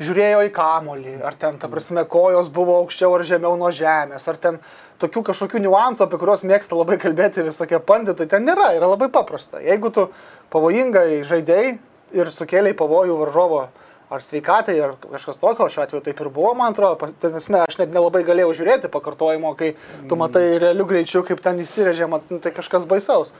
[0.00, 4.38] žiūrėjo į kamolį, ar ten, ta prasme, kojos buvo aukščiau ar žemiau nuo žemės, ar
[4.40, 4.58] ten
[5.00, 9.60] tokių kažkokių niuansų, apie kuriuos mėgsta labai kalbėti visokie panditai, ten nėra, yra labai paprasta.
[9.60, 10.08] Jeigu tu
[10.52, 11.78] pavojingai žaidėjai
[12.16, 13.68] ir sukėlėjai pavojų varžovo
[14.10, 17.78] ar sveikatai, ar kažkas tokio, šiuo atveju taip ir buvo, man atrodo, tai esmė, aš
[17.78, 19.72] net nelabai galėjau žiūrėti pakartojimo, kai
[20.10, 23.30] tu matai realių greičių, kaip ten įsirežė, mat, nu, tai kažkas baisaus.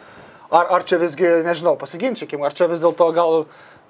[0.50, 3.44] Ar, ar čia visgi, nežinau, pasiginčykim, ar čia vis dėlto gal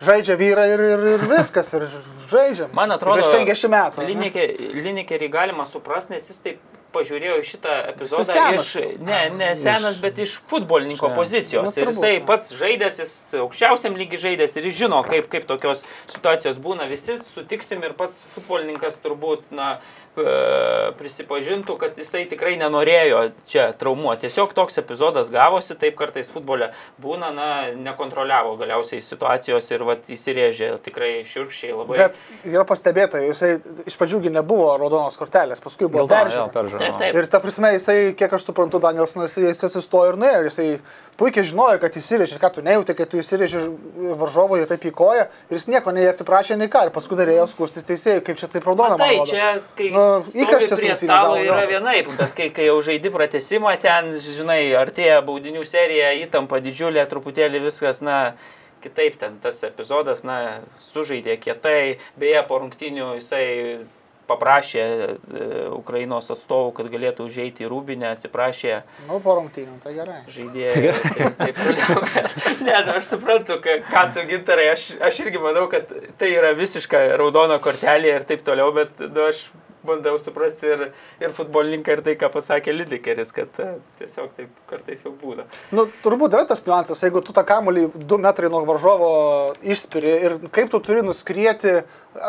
[0.04, 1.84] žaidžia vyrai ir, ir, ir viskas, ir
[2.32, 2.72] žaidžiam.
[2.76, 4.04] Man atrodo, Prieš 50 metų.
[4.08, 8.70] Lineker- Linekerį galima suprasti, nes jis taip pažiūrėjo į šitą epizodą iš,
[9.02, 11.16] ne, ne senas, bet iš futbolininko Čia.
[11.16, 11.78] pozicijos.
[11.78, 16.60] Ir jisai pats žaidęs, jis aukščiausiam lygiai žaidęs ir jis žino, kaip, kaip tokios situacijos
[16.62, 16.88] būna.
[16.90, 19.76] Visi sutiksim ir pats futbolininkas turbūt, na,
[20.98, 24.26] prisipažintų, kad jisai tikrai nenorėjo čia traumuoti.
[24.26, 26.70] Tiesiog toks epizodas gavosi, taip kartais futbole
[27.02, 32.00] būna, na, nekontroliavo galiausiai situacijos ir vat, įsirėžė tikrai šiurkščiai labai.
[32.04, 33.56] Bet yra pastebėta, jisai
[33.88, 36.06] iš pradžiųgi nebuvo raudonos kortelės, paskui buvo
[37.00, 37.20] taip.
[37.20, 40.42] Ir ta prasme, jisai, kiek aš suprantu, Danielsonas, jis atsistojo ir nuėjo.
[40.50, 40.68] Jisai
[41.18, 43.62] puikiai žinojo, kad įsirėžė, ką tu nejauti, kad tu įsirėžė
[44.20, 45.26] varžovui taip į koją.
[45.50, 46.86] Ir jis nieko nei atsiprašė, nei ką.
[46.88, 48.96] Ir paskui darėjo skustis teisėjai, kaip čia taip raudona.
[49.00, 50.06] Tai čia, kai Nu,
[50.44, 55.20] įkarštis prie stalo gal, yra vienaip, bet kai, kai jau žaidi pratesimą, ten, žinai, artėja
[55.26, 58.20] baudinių serija, įtampa didžiulė, truputėlį viskas, na,
[58.84, 63.46] kitaip ten tas epizodas, na, sužaidė kietai, beje, po rungtynių jisai
[64.30, 65.12] paprašė e,
[65.76, 68.76] Ukrainos atstovų, kad galėtų užeiti į Rūbinę, atsiprašė
[69.08, 70.20] Nu, po rungtynių, tai gerai.
[70.30, 70.92] žaidėjai.
[71.16, 72.02] Taip, taip toliau.
[72.66, 75.90] ne, nu, aš suprantu, ką, ką tu gintarai, aš, aš irgi manau, kad
[76.20, 79.48] tai yra visiška raudona kortelė ir taip toliau, bet nu, aš
[79.86, 80.82] bandau suprasti ir,
[81.24, 83.68] ir futbolininką, ir tai, ką pasakė Lidikeris, kad e,
[84.00, 85.46] tiesiog taip kartais jau būna.
[85.72, 89.10] Nu, turbūt yra tas niuansas, jeigu tu tą kamuolį 2 metrai nuo varžovo
[89.64, 91.80] išspiri ir kaip tu turi nuskrieti,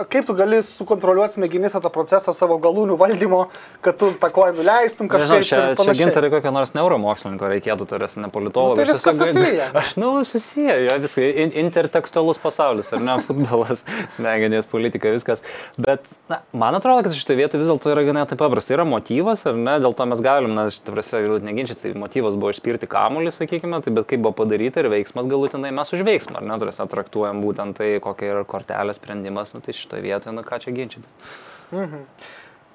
[0.10, 3.42] kaip tu gali sukontroliuoti smegenis tą procesą savo galūnių valdymo,
[3.82, 5.48] kad tu tą koją nuleistum Nežinau, kažkaip.
[5.48, 6.06] čia, ir čia panašiai.
[6.06, 8.78] gintarai kokio nors neuromokslininko reikėtų, turės ne politologo.
[8.78, 9.70] Nu, tai viskas susiję.
[9.82, 11.26] Aš, nu, susiję, jo, viskas.
[11.42, 13.82] In, intertekstualus pasaulis, ar ne, futbolas,
[14.14, 15.42] smegenės, politika, viskas.
[15.82, 18.76] Bet, na, man atrodo, kad šitoje vietoje vis dėlto yra ganėtinai paprasta.
[18.78, 22.38] Yra motyvas, ar ne, dėl to mes galim, na, šitą prasme, galbūt neginčyti, tai motyvas
[22.40, 26.40] buvo išspirti kamuolį, sakykime, tai bet kaip buvo padaryta ir veiksmas galutinai mes už veiksmą,
[26.40, 30.44] ar ne, turės traktuojam būtent tai, kokia yra kortelė sprendimas, nu, tai šitoje vietoje, nu,
[30.48, 31.16] ką čia ginčytis.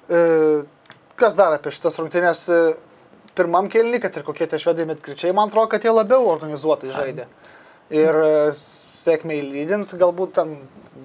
[0.07, 0.19] E,
[1.17, 2.43] Kas dar apie šitas rungtynės?
[2.53, 2.75] e,
[3.37, 7.27] Pirmam kelnį, kad ir kokie tie švedai metkričiai, man atrodo, kad jie labiau organizuotai žaidė.
[7.93, 10.55] Ir e, sėkmiai lydint, galbūt ten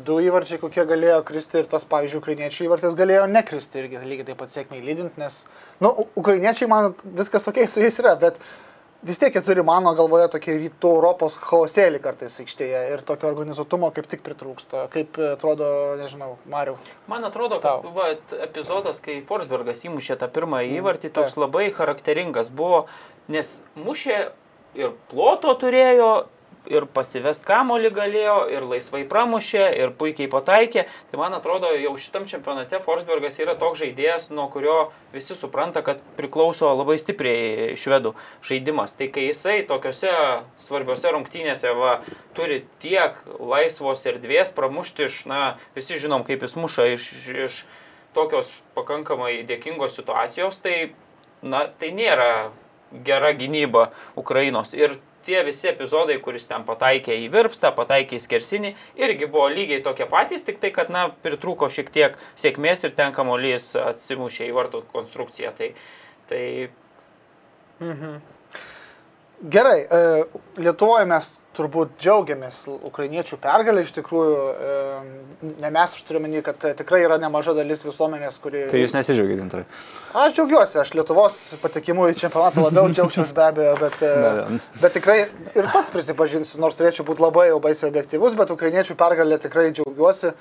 [0.06, 4.40] du įvarčiai, kokie galėjo kristi ir tas, pavyzdžiui, ukrainiečių įvartis galėjo nekristi irgi lygiai taip
[4.40, 5.42] pat sėkmiai lydint, nes,
[5.78, 8.40] na, nu, ukrainiečiai man viskas ok su jais yra, bet
[9.02, 13.90] vis tiek jie turi mano galvoje tokį rytų Europos chaosėlį kartais aikštėje ir tokio organizuotumo
[13.94, 14.86] kaip tik pritrūksta.
[14.92, 15.68] Kaip e, atrodo,
[16.00, 16.76] nežinau, Mariu.
[17.10, 18.12] Man atrodo, kad va,
[18.46, 21.18] epizodas, kai Forsbergas įmušė tą pirmąjį įvartį, taip.
[21.20, 22.84] toks labai charakteringas buvo,
[23.32, 24.20] nes mušė
[24.78, 26.12] ir ploto turėjo,
[26.70, 30.84] ir pasivest kamolį galėjo, ir laisvai pramušė, ir puikiai pataikė.
[31.10, 34.76] Tai man atrodo, jau šitam čempionate Forsbergas yra toks žaidėjas, nuo kurio
[35.14, 38.14] visi supranta, kad priklauso labai stipriai švedų
[38.46, 38.94] žaidimas.
[38.98, 40.14] Tai kai jisai tokiuose
[40.62, 41.98] svarbiose rungtynėse va,
[42.36, 45.42] turi tiek laisvos erdvės pramušti iš, na,
[45.76, 47.12] visi žinom, kaip jis muša iš,
[47.46, 47.62] iš
[48.16, 50.92] tokios pakankamai dėkingos situacijos, tai,
[51.42, 52.52] na, tai nėra
[52.92, 54.74] gera gynyba Ukrainos.
[54.76, 59.82] Ir tie visi epizodai, kuris ten pataikė į virpstą, pataikė į skersinį, irgi buvo lygiai
[59.84, 64.56] tokie patys, tik tai, kad, na, pritrūko šiek tiek sėkmės ir ten kamuolys atsimušė į
[64.58, 65.54] vartų konstrukciją.
[65.58, 65.72] Tai,
[66.30, 66.42] tai
[69.42, 70.24] Gerai, e,
[70.62, 74.36] Lietuvoje mes turbūt džiaugiamės ukrainiečių pergalę, iš tikrųjų,
[75.60, 78.64] ne mes, aš turiu menį, kad tikrai yra nemaža dalis visuomenės, kuri...
[78.72, 79.66] Tai jūs nesidžiaugiate, gintarai.
[80.22, 85.18] Aš džiaugiuosi, aš Lietuvos patekimu į čempionatą labiau džiaugčiausi be abejo, bet, e, bet tikrai
[85.58, 90.32] ir pats prisipažinsiu, nors turėčiau būti labai jau baisiai objektivus, bet ukrainiečių pergalę tikrai džiaugiuosi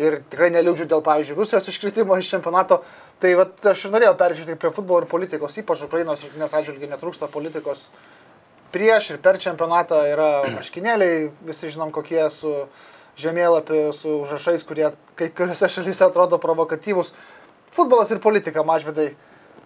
[0.00, 2.80] ir tikrai neliūdžiu dėl, pavyzdžiui, Rusijos iškritimo iš čempionato.
[3.22, 7.28] Tai vat, aš ir norėjau peržiūrėti prie futbolo ir politikos, ypač Ukrainos rinktinės atžvilgių netrūksta
[7.30, 7.90] politikos
[8.72, 12.52] prieš ir per čempionatą yra marškinėliai, visi žinom kokie su
[13.20, 17.12] žemėlapiu, su užrašais, kurie kai kuriuose šalyse atrodo provokatyvus.
[17.72, 19.12] Futbolas ir politika, mažvidai.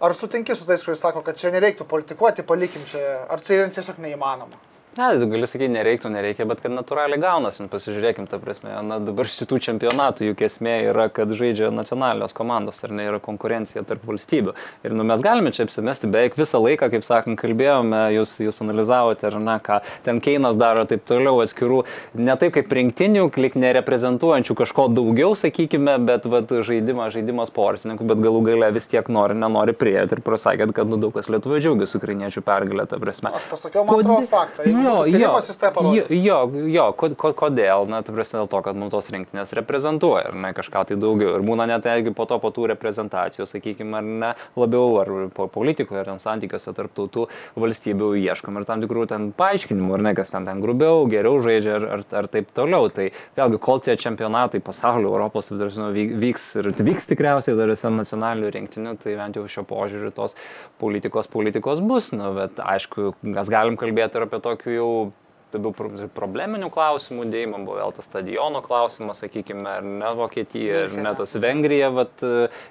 [0.03, 3.71] Ar sutinki su tais, kurie sako, kad čia nereiktų politikuoti, palikim čia, ar tai yra
[3.73, 4.66] tiesiog neįmanoma?
[4.97, 9.29] Ne, tu gali sakyti, nereiktų, nereikia, bet kad natūraliai gaunasi, pasižiūrėkim, ta prasme, na dabar
[9.29, 14.55] šitų čempionatų juk esmė yra, kad žaidžia nacionalios komandos, ar ne yra konkurencija tarp valstybių.
[14.89, 19.27] Ir nu, mes galime čia apsimesti beveik visą laiką, kaip sakant, kalbėjome, jūs, jūs analizavote,
[19.29, 21.83] ar ne, ką ten Keinas daro, taip toliau atskirų,
[22.17, 28.25] ne taip kaip rinktinių, klik nereprezentuojančių kažko daugiau, sakykime, bet vat, žaidimą, žaidimą sportininkų, bet
[28.25, 32.01] galų gale vis tiek nori, nenori prieėti ir pasakėt, kad nu, daug kas Lietuvoje džiaugiasi
[32.01, 33.37] ukrainiečių pergalę, ta prasme.
[33.37, 34.65] Aš pasakiau, man atrodo, faktą.
[34.65, 36.05] Jeigu būtų tyrimas, jis tą parodė.
[36.11, 39.55] jo, jo, jo ko, ko, kodėl, na, tai prasme dėl to, kad mums tos rinktinės
[39.59, 41.37] reprezentuoja, ar ne, kažką tai daugiau.
[41.39, 45.49] Ir būna net, jeigu po to, po tų reprezentacijų, sakykime, ar ne, labiau, ar po
[45.53, 50.15] politikoje, ar ten santykiuose tarp tautų valstybių ieškom ir tam tikrų ten paaiškinimų, ar ne,
[50.19, 52.91] kas ten ten grubiau, geriau žaidžia, ar, ar, ar taip toliau.
[52.93, 58.53] Tai vėlgi, kol tie čempionatai pasaulio, Europos, vyk- vyks ir vyks tikriausiai dar visą nacionalinių
[58.55, 60.37] rinktinių, tai bent jau šio požiūriu tos
[60.81, 65.13] politikos politikos bus, nu, bet aišku, mes galim kalbėti ir apie tokių jau
[65.57, 70.97] labiau pro- probleminių klausimų dėjimą, buvo vėl tas stadiono klausimas, sakykime, ar ne Vokietija, ar
[70.97, 72.23] ne tas Vengrija, vat,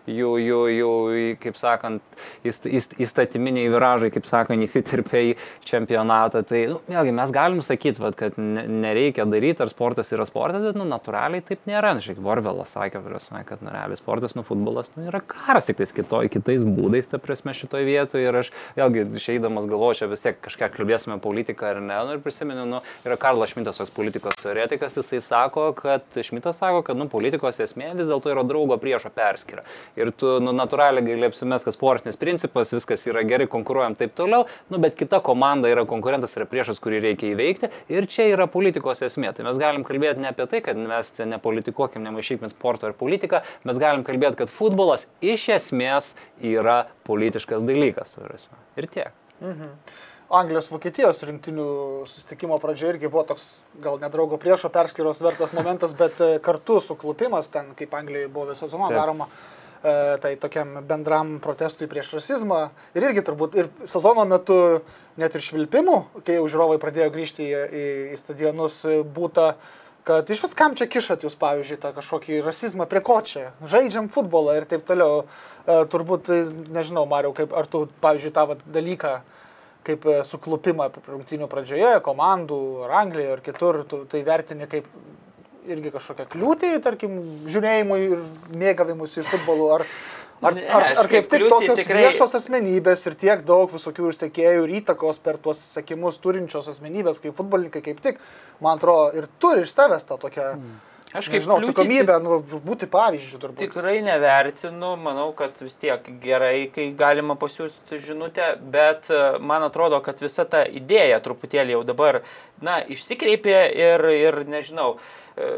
[0.10, 0.92] jų, jų, jų,
[1.44, 2.02] kaip sakant,
[2.48, 5.36] įst- įst- įstatyminiai viražai, kaip sakant, įsitirpia į
[5.68, 6.44] čempionatą.
[6.48, 10.64] Tai, nu, vėlgi, mes galim sakyti, vat, kad ne, nereikia daryti, ar sportas yra sportas,
[10.64, 11.96] bet, nu, natūraliai taip nėra.
[12.06, 15.94] Šiek Vorvelas sakė, prasme, kad, nu, realiai sportas, nu, futbolas, nu, yra karas, tik tais
[15.96, 18.26] kitoj, kitais būdais, ta prasme, šitoje vietoje.
[18.28, 21.98] Ir aš, vėlgi, išeidamas galvoju, čia vis tiek kažką kalbėsime politiką ar ne.
[22.06, 22.75] Nu, ir prisimenu, nu,
[23.06, 27.94] yra Karlas Šmitas, toks politikos teoretikas, jisai sako, kad Šmitas sako, kad, nu, politikos esmė
[27.98, 29.66] vis dėlto yra draugo priešo perskyra.
[30.00, 34.48] Ir tu, nu, natūraliai gali apsimest, kad sportinis principas, viskas yra gerai, konkuruojam taip toliau,
[34.72, 37.72] nu, bet kita komanda yra konkurentas, yra priešas, kurį reikia įveikti.
[37.94, 39.32] Ir čia yra politikos esmė.
[39.36, 43.44] Tai mes galim kalbėti ne apie tai, kad mes čia nepolitikuokim, nemaišykim sporto ir politiką,
[43.68, 48.18] mes galim kalbėti, kad futbolas iš esmės yra politiškas dalykas.
[48.80, 49.14] Ir tiek.
[50.34, 51.66] Anglijos Vokietijos rinktinių
[52.10, 53.44] susitikimo pradžioje irgi buvo toks
[53.82, 58.66] gal nedraugo priešo perskyros vertas momentas, bet e, kartu suklupimas ten, kaip Anglijoje buvo viso
[58.66, 62.70] sezono daroma, e, tai tokiam bendram protestui prieš rasizmą.
[62.98, 64.58] Ir irgi turbūt ir sezono metu
[65.22, 67.86] net ir švilpimų, kai žiūrovai pradėjo grįžti į, į,
[68.16, 69.54] į stadionus, e, būta,
[70.10, 74.10] kad iš vis kam čia kišat jūs, pavyzdžiui, tą kažkokį rasizmą, prie ko čia, žaidžiam
[74.10, 75.24] futbolą ir taip toliau.
[75.66, 79.20] E, turbūt, e, nežinau, Mariau, kaip, ar tu, pavyzdžiui, tą vat dalyką
[79.86, 84.88] kaip e, suklupimą rungtynių pradžioje, komandų, ar Anglijoje, ar kitur, tu tai vertini kaip
[85.66, 87.16] irgi kažkokią kliūtį, tarkim,
[87.50, 88.20] žiūrėjimui ir
[88.62, 89.86] mėgavimus į futbolų, ar,
[90.46, 94.18] ar, Ne, ar, ar kaip tik tokios tikrai- viešos asmenybės ir tiek daug visokių ir
[94.20, 98.20] sekėjų ir įtakos per tuos sekimus turinčios asmenybės, kaip futbolininkai, kaip tik,
[98.62, 100.52] man atrodo, ir turi iš savęs tą tokią,
[101.20, 103.62] Aš kaip kliūtį atsakomybę, nu, būti pavyzdžių turbūt.
[103.64, 110.02] Tikrai nevertinu, manau, kad vis tiek gerai, kai galima pasiūsti žinutę, bet e, man atrodo,
[110.06, 112.22] kad visa ta idėja truputėlį jau dabar,
[112.64, 114.96] na, išsikreipė ir, ir nežinau,
[115.38, 115.54] e,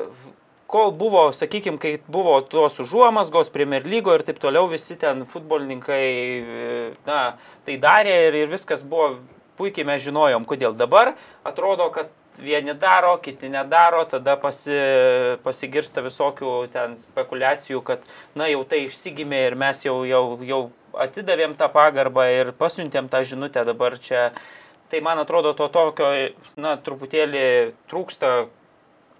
[0.67, 6.03] kol buvo, sakykime, kai buvo tos užuomasgos, Premier lygo ir taip toliau, visi ten futbolininkai,
[6.03, 7.23] e, na,
[7.65, 9.15] tai darė ir, ir viskas buvo,
[9.57, 11.15] puikiai mes žinojom, kodėl dabar
[11.47, 14.75] atrodo, kad vieni daro, kiti nedaro, tada pasi,
[15.45, 18.05] pasigirsta visokių ten spekulacijų, kad,
[18.37, 20.61] na, jau tai išsigimė ir mes jau, jau, jau
[21.07, 24.29] atidavėm tą pagarbą ir pasiuntėm tą žinutę dabar čia.
[24.87, 26.07] Tai man atrodo, to tokio,
[26.55, 27.47] na, truputėlį
[27.91, 28.47] trūksta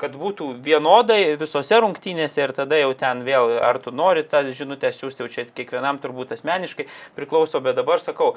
[0.02, 4.92] kad būtų vienodai visose rungtynėse ir tada jau ten vėl, ar tu nori tą žinutę
[4.94, 8.36] siūsti, jau čia kiekvienam turbūt asmeniškai priklauso, bet dabar sakau,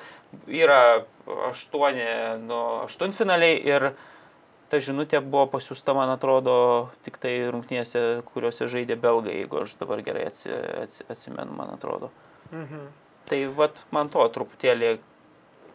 [0.49, 1.05] yra
[1.51, 2.09] aštuoni,
[2.47, 3.91] nu, aštuntfinaliai ir
[4.71, 6.55] ta žinutė buvo pasiūsta, man atrodo,
[7.07, 10.51] tik tai rungtynėse, kuriuose žaidė belgai, jeigu aš dabar gerai atsi,
[10.85, 12.11] atsi, atsimenu, man atrodo.
[12.53, 12.85] Mhm.
[13.31, 14.99] Tai vat man to truputėlį,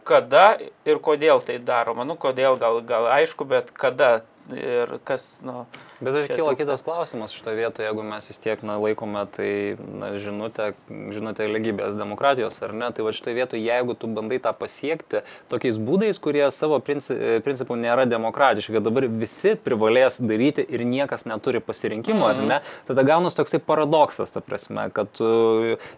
[0.07, 0.45] kada
[0.85, 5.63] ir kodėl tai daroma, nu kodėl gal, gal aišku, bet kada ir kas, nu,
[6.03, 6.55] Bet aš trūksta.
[6.59, 10.73] kitas klausimas šitoje vietoje, jeigu mes vis tiek na, laikome tai na, žinutę,
[11.15, 15.79] žinutę lygybės demokratijos ar ne, tai va šitoje vietoje, jeigu tu bandai tą pasiekti tokiais
[15.81, 21.63] būdais, kurie savo princi- principų nėra demokratiški, kad dabar visi privalės daryti ir niekas neturi
[21.63, 25.31] pasirinkimo, ar ne, tada gaunas toksai paradoksas, ta prasme, kad tu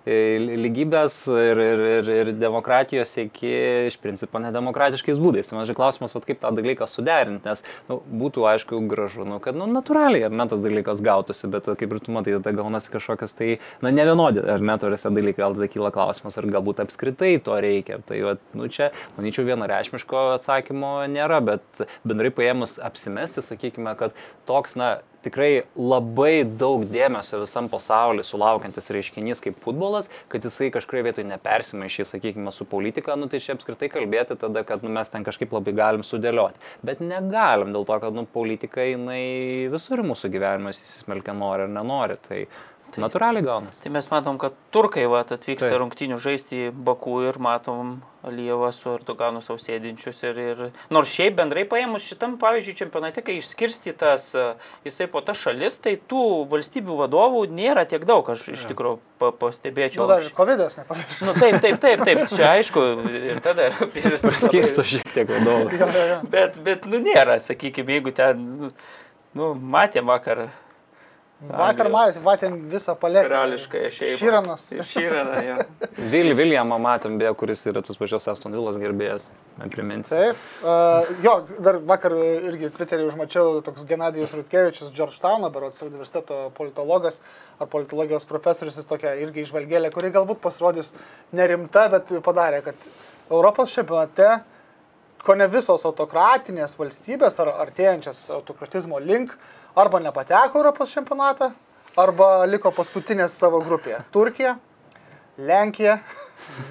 [0.06, 0.18] e,
[0.62, 3.52] lygybės ir, ir, ir, ir demokratijos sieki
[3.90, 5.52] iš principo nedemokratiškais būdais.
[5.58, 9.58] Man žinai klausimas, vat, kaip tą dalyką suderinti, nes nu, būtų aišku gražu, nu, kad
[9.58, 13.36] nu, natūraliai, ar ne tas dalykas gautųsi, bet kaip ir tu matai, tada gaunasi kažkokias
[13.38, 13.50] tai,
[13.84, 18.00] na, nevienodi, ar ne turėsi dalykai, gal tada kyla klausimas, ar galbūt apskritai to reikia.
[18.08, 24.18] Tai, vat, nu, čia, manyčiau, vienareišmiško atsakymo nėra, bet bendrai paėmus apsimesti, sakykime, kad
[24.50, 24.98] toks, na,
[25.28, 32.08] tikrai labai daug dėmesio visam pasauliu sulaukiantis reiškinys kaip futbolas, kad jisai kažkurioje vietoje nepersimaišė,
[32.14, 35.76] sakykime, su politika, nu tai čia apskritai kalbėti tada, kad nu, mes ten kažkaip labai
[35.78, 36.64] galim sudėlioti.
[36.88, 42.18] Bet negalim dėl to, kad nu, politika jinai visur mūsų gyvenimas įsismelkia nori ar nenori.
[42.28, 42.44] Tai
[42.98, 43.82] Natūraliai gaunasi.
[43.84, 45.80] Tai mes matom, kad turkai va, atvyksta Taip.
[45.82, 47.98] rungtinių žaisti į Baku ir matom
[48.28, 50.24] Alievą su Erdoganu sausėdinčius.
[50.30, 50.62] Ir, ir...
[50.94, 54.30] Nors šiaip bendrai paėmus šitam, pavyzdžiui, čempionate, kai išskirstytas
[54.88, 59.32] jisai po ta šalis, tai tų valstybių vadovų nėra tiek daug, aš iš tikrųjų pa,
[59.46, 60.04] pastebėčiau.
[60.04, 61.30] Nu, dar COVID-as, nepamiršau.
[61.30, 62.86] Nu, taip, taip, taip, taip, čia aišku,
[63.32, 63.72] ir tada.
[64.54, 66.24] Keisto šiek tiek vadovų.
[66.34, 68.72] Bet, bet, nu, nėra, sakykime, jeigu ten, nu,
[69.38, 70.48] nu matėm vakar
[71.38, 73.30] Vakar matėm, matėm visą paletę.
[73.30, 74.18] karališkąją šeimą.
[74.18, 74.64] Šyranas.
[74.90, 75.58] Šyraną, jo.
[76.14, 79.28] Vil Viljamą matėm, beje, kuris yra tas pačios Aston Villas gerbėjas.
[79.60, 80.10] Man priminti.
[80.10, 80.40] Taip.
[80.64, 87.22] Uh, jo, dar vakar irgi Twitter'į užmačiau toks Genadijus Rutkevičius, Georgetowno, berots universiteto politologas
[87.62, 90.90] ar politologijos profesorius, jis tokia irgi išvalgėlė, kuri galbūt pasirodys
[91.38, 92.90] nerimta, bet padarė, kad
[93.30, 94.40] Europos čempionate
[95.22, 99.38] ko ne visos autokratinės valstybės ar artėjančias autokratizmo link
[99.78, 101.52] arba nepateko Europos čempionatą,
[101.98, 104.02] arba liko paskutinės savo grupėje.
[104.14, 104.56] Turkija,
[105.38, 106.00] Lenkija,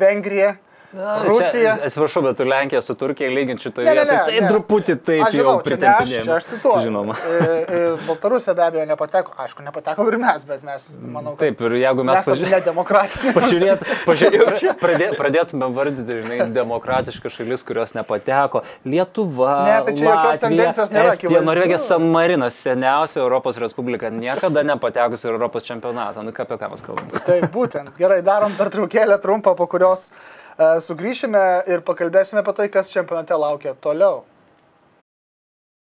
[0.00, 0.56] Vengrija,
[0.96, 1.76] Rusija.
[1.84, 4.12] Atsiprašau, bet tu Lenkiją su Turkija ne, vietą.
[4.12, 4.48] ne, Tai ne.
[4.48, 6.82] truputį taip Aš žinau, jau ne aš, aš cituoju.
[6.86, 7.16] Žinoma.
[7.16, 11.60] E, e, Baltarusija be abejo nepateko, aišku, nepateko ir mes, bet mes, manau, kad Taip,
[11.68, 12.54] ir jeigu mes mes pažiūrėtume.
[12.54, 13.34] nedemokratiniai.
[13.38, 18.64] Pažiūrėt, pažiūrėt, pradė, pradėtume vardyti, žinai, demokratiškas šalis, kurios nepateko.
[18.88, 21.44] Lietuva, Ne, tai čia jokios tendencijos nėra, Estija.
[21.44, 26.24] Norvegija, San Marinas, seniausia Europos Respublika, niekada nepatekusi į Europos čempionatą.
[26.24, 27.22] Nu, ką apie ką mes kalbame?
[27.26, 27.92] Taip, būtent.
[28.00, 33.74] Gerai, darom pertraukėlę trumpą, po kurios uh, sugrįšime ir pakalbėsime apie tai, kas čempionate laukia
[33.74, 34.24] toliau.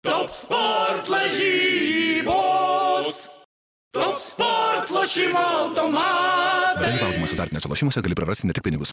[0.02, 2.32] Top sport lažybos.
[3.92, 6.80] Top sport lošimo automatai.
[6.80, 8.90] Dalyvaudamas azartiniuose lošimuose gali prarasti ne tik pinigus.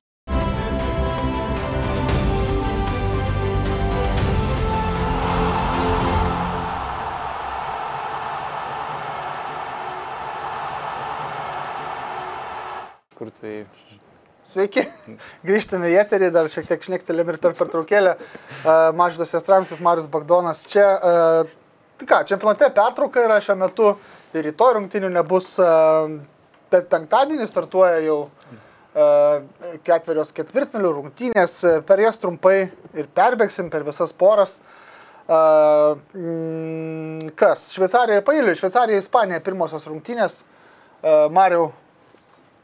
[13.16, 13.66] Kur tai...
[14.50, 14.82] Sveiki,
[15.46, 18.16] grįžtame į eterį, dar šiek tiek šnektelėm ir per pertraukėlę.
[18.98, 20.88] Maždas Estramsis, Marius Bagdonas čia.
[22.00, 23.92] Tai ką, čempionate pertrauka yra šiuo metu
[24.34, 25.52] ir rytoj rungtinių nebus,
[26.74, 28.16] bet penktadienį startuoja jau
[29.86, 32.56] ketverios ketvirtfinalių rungtynės, per jas trumpai
[32.98, 34.56] ir perbėgsim per visas poras.
[36.18, 37.68] Mm, kas?
[37.76, 40.40] Šveicarija pailiui, Šveicarija, Ispanija pirmosios rungtynės.
[41.38, 41.68] Mariu,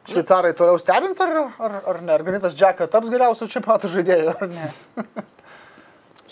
[0.06, 2.14] Šveicarai toliau stebins ar, ar, ar ne?
[2.14, 4.70] Ar Ganitas Džeka taps geriausiu čempionato žaidėju ar ne?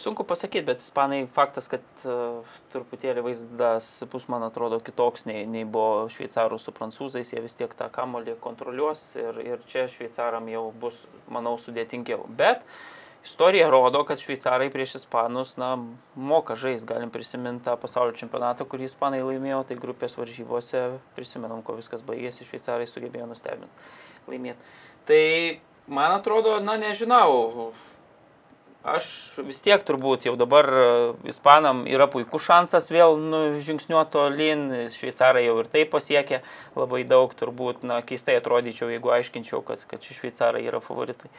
[0.03, 5.63] Sunku pasakyti, bet ispanai faktas, kad uh, truputėlį vaizdas bus, man atrodo, kitoks nei, nei
[5.63, 10.65] buvo šveicarų su prancūzais, jie vis tiek tą kamolį kontroliuos ir, ir čia šveicaram jau
[10.81, 12.25] bus, manau, sudėtingiau.
[12.27, 12.65] Bet
[13.23, 15.77] istorija rodo, kad šveicarai prieš ispanus, na,
[16.15, 20.83] moka žaisti, galim prisiminti tą pasaulio čempionatą, kurį ispanai laimėjo, tai grupės varžybose
[21.17, 23.89] prisimenam, ko viskas baigėsi, šveicarai sugebėjo nustebinti,
[24.27, 24.69] laimėti.
[25.07, 25.23] Tai
[25.87, 27.71] man atrodo, na, nežinau,
[28.83, 29.05] Aš
[29.47, 30.87] vis tiek turbūt jau dabar e,
[31.31, 36.41] ispanam yra puikus šansas vėl nu, žingsniuoti tolyn, šveicarai jau ir tai pasiekė
[36.75, 41.31] labai daug, turbūt, na, keistai atrodyčiau, jeigu aiškinčiau, kad, kad šveicarai yra favoritai.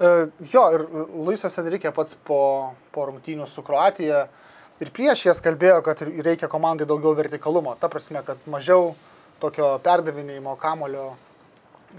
[0.00, 0.84] E, jo, ir
[1.14, 4.26] Luisas Enrique pats po, po rungtynių su Kroatija
[4.82, 7.72] ir prieš jas kalbėjo, kad reikia komandai daugiau vertikalumo.
[7.80, 8.92] Ta prasme, kad mažiau
[9.40, 11.14] tokio perdavinėjimo kamulio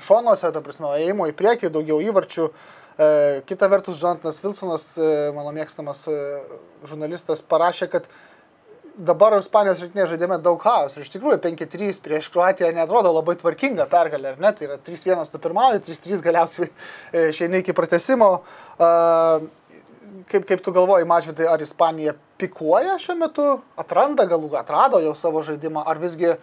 [0.04, 2.48] šonuose, ta prasme, ėjimo į priekį, daugiau įvarčių.
[2.98, 3.10] E,
[3.50, 6.22] kita vertus, Jonathanas Wilsonas, e, mano mėgstamas e,
[6.90, 8.10] žurnalistas, parašė, kad
[8.98, 10.96] dabar Ispanijos rinktinė žaidėme daug chaos.
[10.98, 14.52] Ir iš tikrųjų 5-3 prieš Kroatiją netrodo labai tvarkinga pergalė, ar ne?
[14.58, 18.32] Tai yra 3-1 tu pirmauji, 3-3 galiausiai e, išeini iki pratesimo.
[20.28, 23.48] Kaip, kaip tu galvoji, Mažvidai, ar Ispanija pikuoja šiuo metu,
[23.80, 26.34] atranda galų, atrado jau savo žaidimą, ar visgi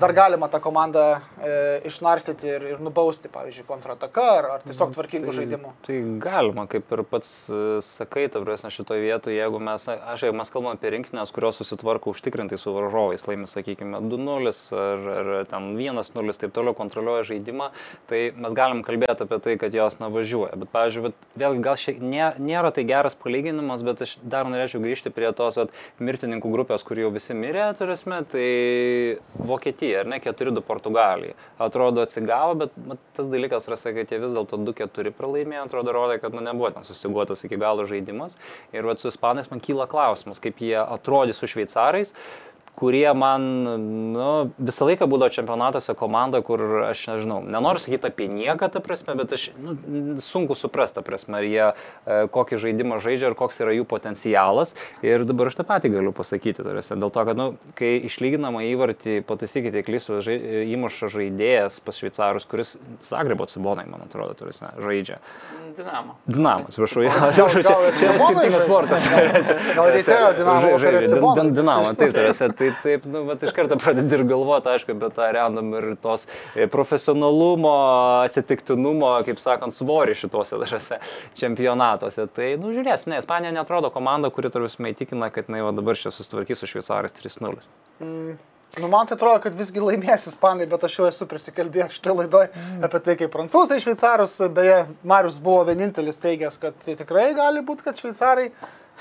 [0.00, 5.34] dar galima tą komandą e, išnarstyti ir, ir nubausti, pavyzdžiui, kontrataka, ar, ar tiesiog tvarkingų
[5.36, 5.72] žaidimų?
[5.86, 10.38] Tai galima, kaip ir pats e, sakai, ta prasme, šitoje vietoje, jeigu mes, aš jeigu
[10.38, 15.72] mes kalbame apie rinkinės, kurios susitvarko užtikrintai su varžovais, laimi, sakykime, 2-0 ar, ar ten
[15.76, 17.70] 1-0, taip toliau kontroliuoja žaidimą,
[18.10, 20.56] tai mes galim kalbėti apie tai, kad jos navažiuoja.
[20.62, 24.82] Bet, pavyzdžiui, vat, vėlgi gal šiek nė, nėra tai geras palyginimas, bet aš dar norėčiau
[24.84, 28.48] grįžti prie tos vat, mirtininkų grupės, kur jau visi mirė, turėsime, tai
[29.42, 31.34] Vokietija, ar ne, 4-2 Portugalija.
[31.62, 36.20] Atrodo atsigavo, bet mat, tas dalykas yra, kad jie vis dėlto 2-4 pralaimėjo, atrodo, rodė,
[36.22, 38.38] kad nu, nebuvo ten susiguotas iki galo žaidimas.
[38.72, 42.14] Ir vat, su ispanais man kyla klausimas, kaip jie atrodys su šveicarais
[42.74, 43.42] kurie man,
[44.12, 49.14] nu, visą laiką būdavo čempionatuose komanda, kur aš nežinau, nenoriu sakyti apie nieką, ta prasme,
[49.18, 49.76] bet aš, nu,
[50.24, 54.72] sunku suprasti, ta prasme, ar jie e, kokį žaidimą žaidžia ir koks yra jų potencialas.
[55.04, 57.48] Ir dabar aš tą patį galiu pasakyti, tarsi, dėl to, kad, nu,
[57.78, 60.38] kai išlyginama įvartį, pataisykite, klysiu, žai,
[60.72, 65.20] įmuša žaidėjas pas šveicarus, kuris Zagrebo cibonai, man atrodo, tarsi, žaidžia.
[65.72, 66.16] Dinamo.
[66.26, 69.06] Dinamo, atsiprašau, atsiprašau, čia, Dinamo skirtingas sportas.
[69.76, 74.70] Gal reikėjo Dinamo Dinamo, taip, tarsi, tai taip, nu, bet iš karto pradedi ir galvoti,
[74.72, 77.72] aišku, apie tą random ir tos e, profesionalumo,
[78.28, 81.00] atsitiktinumo, kaip sakant, svorį šituose dažose
[81.38, 82.28] čempionatuose.
[82.36, 86.62] Tai, nu, žiūrėsim, ne, Ispanija netrodo komanda, kuri tarsi įtikina, kad jinai dabar čia susitvarkys
[86.62, 87.68] su šveicarais 3-0.
[88.80, 92.48] Nu, man tai atrodo, kad visgi laimės ispanai, bet aš jau esu prisikalbėjęs šitą laidoje
[92.48, 92.78] mm.
[92.86, 97.84] apie tai, kaip prancūzai šveicarus, beje, Marius buvo vienintelis teigęs, kad tai tikrai gali būti,
[97.84, 98.46] kad šveicarai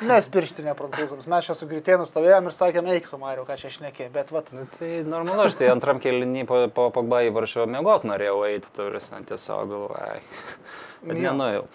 [0.07, 1.27] nes pirštinė prancūzams.
[1.29, 4.49] Mes čia su Gritėnu stovėjom ir sakėm, eik tu, Mariu, ką čia šnekė, bet vat,
[4.55, 8.71] Nu, tai normalu, aš tai antram kelinį po, po pagba į varšą mėgot norėjau eiti,
[8.75, 10.21] turisi, tiesiog galvojai.
[11.07, 11.31] Bet Jo.
[11.31, 11.65] nenuėjau.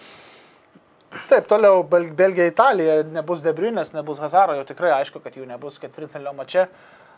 [1.27, 5.79] Taip, toliau Bel Belgija, Italija, nebus Debriunės, nebus Hazaro, jau tikrai aišku, kad jų nebus
[5.83, 6.67] ketvirtinio mače.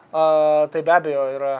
[0.09, 1.53] Uh, tai be abejo yra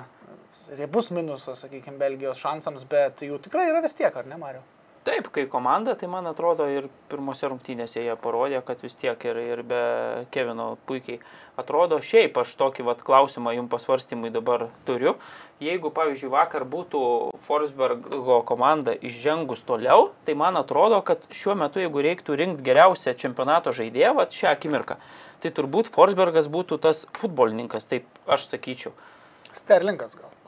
[0.78, 4.62] riebus minusas, sakykime, Belgijos šansams, bet jų tikrai yra vis tiek, ar ne, Mariu?
[5.08, 9.38] Taip, kai komanda, tai man atrodo ir pirmose rungtynėse jie parodė, kad vis tiek ir,
[9.40, 9.84] ir be
[10.36, 11.22] Kevino puikiai
[11.62, 12.02] atrodo.
[12.04, 15.14] Šiaip aš tokį vat, klausimą jums pasvarstymui dabar turiu.
[15.64, 17.04] Jeigu, pavyzdžiui, vakar būtų
[17.48, 23.72] Forsbergo komanda išžengus toliau, tai man atrodo, kad šiuo metu, jeigu reiktų rinkti geriausią čempionato
[23.76, 25.00] žaidėją, vat, šią akimirką,
[25.40, 28.92] tai turbūt Forsbergas būtų tas futbolininkas, taip aš sakyčiau.
[29.56, 30.39] Sterlingas gal.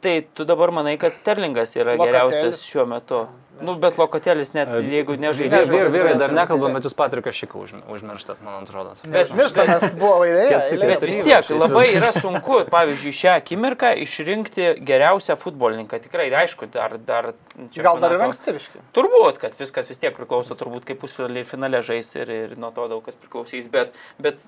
[0.00, 2.06] Tai tu dabar manai, kad Sterlingas yra Lokatelis.
[2.06, 3.24] geriausias šiuo metu.
[3.60, 5.64] Nu, bet Lokatelis net jeigu nežaidė.
[5.66, 8.92] Vyrai, vyrai, dar nekalbam, bet jūs Patriką Šiką užmi- užmirštat, man atrodo.
[9.10, 10.20] Bet- Miršta, nes buvo.
[10.22, 15.98] Keturi- Bet keturi vis tiek labai yra sunku, pavyzdžiui, šią akimirką išrinkti geriausią futbolininką.
[16.06, 16.94] Tikrai, aišku, dar...
[16.98, 17.32] dar
[17.74, 18.78] Gal dar ir čempionato- ankstyviški.
[18.94, 22.70] Turbūt, kad viskas vis tiek priklauso, turbūt kaip pusfinaliai ir finale žais ir, ir nuo
[22.70, 24.38] to daug kas priklausys, bet, bet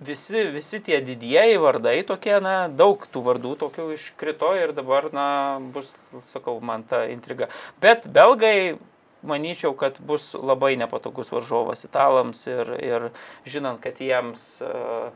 [0.00, 5.26] visi, visi tie didieji vardai tokie, na, daug tų vardų tokių iškrito ir dabar, na,
[5.74, 5.90] bus,
[6.26, 7.50] sakau, man ta intriga.
[7.82, 8.78] Bet belgai,
[9.22, 13.08] manyčiau, kad bus labai nepatogus varžovas italams ir, ir
[13.44, 15.10] žinant, kad jiems, e,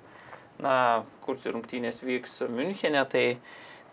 [0.64, 0.76] na,
[1.24, 3.26] kur rungtynės vyks Münchenė, tai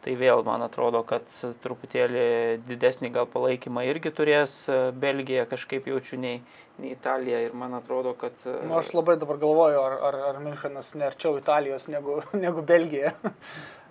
[0.01, 1.27] Tai vėl man atrodo, kad
[1.61, 2.23] truputėlį
[2.65, 6.39] didesnį gal palaikymą irgi turės e, Belgija kažkaip jaučiu nei,
[6.81, 8.33] nei Italija ir man atrodo, kad...
[8.49, 13.13] e, Nu, aš labai dabar galvoju, ar, ar, ar Münchenas nerčiau Italijos negu, negu Belgija.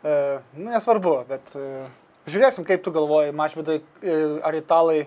[0.00, 0.12] E,
[0.56, 1.50] nu, nesvarbu, bet
[2.24, 3.74] žiūrėsim, kaip tu galvoji, mačvidai,
[4.48, 5.02] ar italai,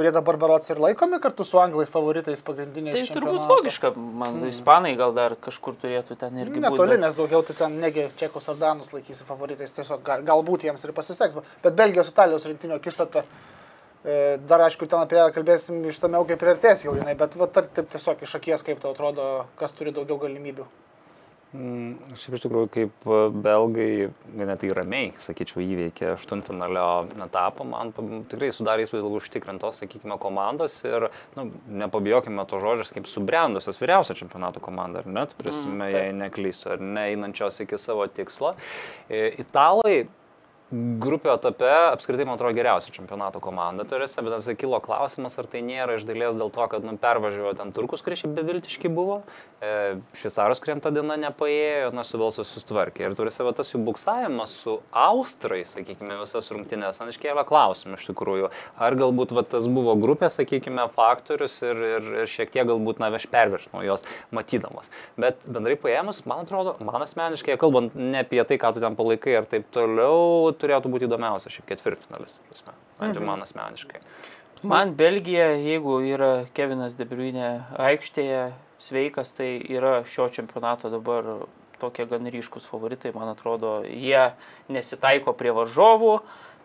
[0.00, 3.10] kurie dabar berots ir laikomi kartu su anglais favoritais pagrindiniais.
[3.10, 4.48] Tai turbūt logiška, man mm.
[4.48, 8.56] ispanai gal dar kažkur turėtų ten irgi Netoli, nes daugiau tai ten negi čekus ar
[8.62, 11.36] danus laikysi favoritais, tiesiog gal, galbūt jiems ir pasiseks.
[11.60, 13.26] Bet Belgijos Italijos rinktinio akistata,
[14.00, 17.68] e, dar aišku, ten apie ją kalbėsim ištamiau, kaip priartės jau jinai, bet va, tar-
[17.68, 19.28] taip tiesiog iš akies, kaip tau atrodo,
[19.60, 20.64] kas turi daugiau galimybių.
[21.50, 23.88] Mm, Šiaip iš tikrųjų, kaip e, belgai,
[24.38, 26.84] net tai ramiai, sakyčiau, įveikė aštuntfinalio
[27.26, 27.90] etapą, man
[28.30, 31.48] tikrai sudarė įspūdį labai užtikrintos, sakykime, komandos ir, nu,
[31.82, 36.86] nepabijokime to žodžios, kaip subrendusios vyriausio čempionato komanda, ar net, prisime, mm, jei neklystu, ar
[36.86, 38.54] ne, einančios iki savo tikslo.
[39.10, 40.04] E, Italai
[40.70, 45.64] Grupio etape apskritai, man atrodo, geriausia čempionato komanda turėsi, bet tas kilo klausimas, ar tai
[45.66, 49.16] nėra iš dalies dėl to, kad nu, pervažiavo ten turkus, kurie šiaip beviltiški buvo,
[49.58, 53.08] e, šveicaros, kuriem tą dieną nepaėjo, na, su Velsu sustvarkė.
[53.08, 58.06] Ir turėsi va tas jų buksavimas su Austrai, sakykime, visas rungtynės, man iškėlė klausimą iš
[58.12, 63.02] tikrųjų, ar galbūt va, tas buvo grupė, sakykime, faktorius ir, ir, ir šiek tiek galbūt,
[63.02, 64.94] na, aš perviršinau jos matydamas.
[65.18, 69.34] Bet bendrai paėmus, man atrodo, man asmeniškai, kalbant ne apie tai, ką tu ten palaikai
[69.34, 72.76] ir taip toliau, turėtų būti įdomiausia šiaip ketvirtfinalis, prasme.
[73.00, 74.02] bent jau man asmeniškai.
[74.62, 78.50] Man Belgija, jeigu yra Kevinas Debriunė aikštėje
[78.80, 81.46] sveikas, tai yra šio čempionato dabar
[81.80, 84.34] tokie gan ryškus favoritai, man atrodo, jie
[84.68, 86.18] nesitaiko prie varžovų,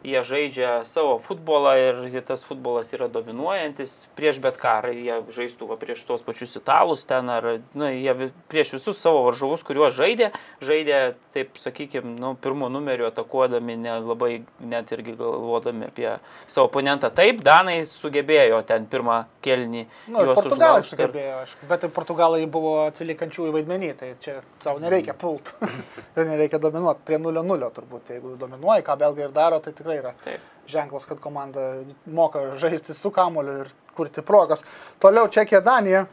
[0.06, 5.70] jie žaidžia savo futbolą ir tas futbolas yra dominuojantis prieš bet ką, ar jie žaistų
[5.72, 10.32] va, prieš tos pačius italus ten, ar nu, jie prieš visus savo varžovus, kuriuos žaidė,
[10.64, 11.00] žaidė,
[11.36, 14.32] taip sakykime, nu, pirmų numerių atakuodami, nelabai
[14.64, 16.08] net irgi galvodami apie
[16.46, 17.10] savo oponentą.
[17.16, 19.86] Taip, Danai sugebėjo ten pirmą kelnį.
[20.12, 24.38] Nu, Portugalai užlaužt ir- sugebėjo, aišku, bet ir Portugalai buvo atsiliekančių į vaidmenį, tai čia
[24.64, 25.52] savo nereikia pult
[26.18, 28.14] ir nereikia dominuoti prie 0-0 turbūt.
[28.16, 30.44] Jeigu dominuoji, ką belgai ir daro, tai tikrai yra Taip.
[30.72, 31.72] ženklas, kad komanda
[32.06, 34.66] moka žaisti su kamoliu ir kurti progas.
[35.00, 36.06] Toliau Čekija, Danija.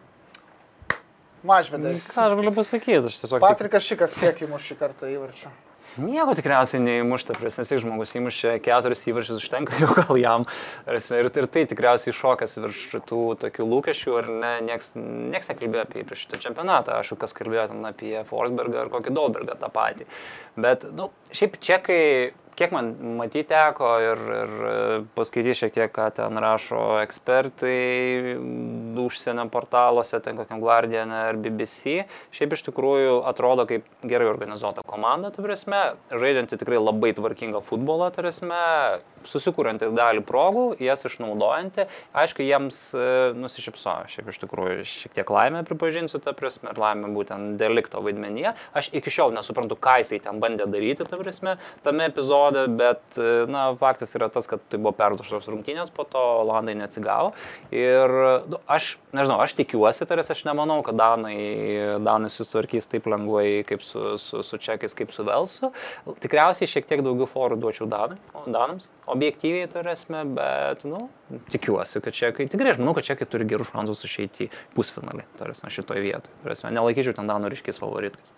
[1.43, 1.97] Mažvedai.
[2.13, 3.43] Ką aš galiu pasakyti, aš tiesiog...
[3.43, 5.51] Patrikas Šikas kiek įmuš šį kartą įvarčių.
[6.01, 10.47] Nieko tikriausiai neįmušta, prie nes tik žmogus įmušė keturis įvarčius, užtenka jau gal jam.
[10.89, 16.07] Ir, ir, tai tikriausiai šokas virš tų tokių lūkesčių, ir ne, nieks, nieks nekalbėjo apie
[16.09, 16.97] prieš šitą čempionatą.
[17.03, 20.09] Aš kas kalbėjo ten apie Forsbergą ar kokį Dolbergą tą patį.
[20.57, 22.01] Bet, na, nu, šiaip čekai
[22.57, 24.53] kiek man matyti teko ir, ir
[25.17, 28.37] paskaityti šiek tiek, ką ten rašo ekspertai
[29.03, 35.33] užsienio portaluose, ten kokiam Guardian ar BBC, šiaip iš tikrųjų atrodo kaip gerai organizuota komanda,
[35.35, 35.83] tai prasme,
[36.13, 38.61] žaidžianti tikrai labai tvarkingą futbolą, tai prasme,
[39.29, 41.87] susikūrinti dalį progų, jas išnaudojanti,
[42.19, 43.05] aišku, jiems e,
[43.39, 48.55] nusišypsojo, šiaip iš tikrųjų šiek tiek laimę pripažinsiu, ta prasme, ir laimę būtent delikto vaidmenyje.
[48.79, 53.45] Aš iki šiol nesuprantu, ką jisai ten bandė daryti, ta prasme, tame epizode, bet, e,
[53.51, 57.33] na, faktas yra tas, kad tai buvo perduštos rungtynės, po to Olandai neatsigavo.
[57.75, 58.15] Ir
[58.51, 61.37] nu, aš, nežinau, aš tikiuosi, tai aš nemanau, kad Danai,
[62.03, 65.73] Danai susitvarkys taip lengvai kaip su, su, su Čekais, kaip su Velsu.
[66.23, 71.07] Tikriausiai šiek tiek daugiau forų duočiau Danai, Danams, objektyviai turėsime, bet, nu,
[71.53, 76.05] tikiuosi, kad čekai, tikrai aš manau, kad čekai turi gerų šansų išeiti pusfinalį, turėsime šitoje
[76.05, 76.41] vietoje.
[76.45, 78.35] Turėsime, nelaikyčiau ten Danų ryškiais favoritais.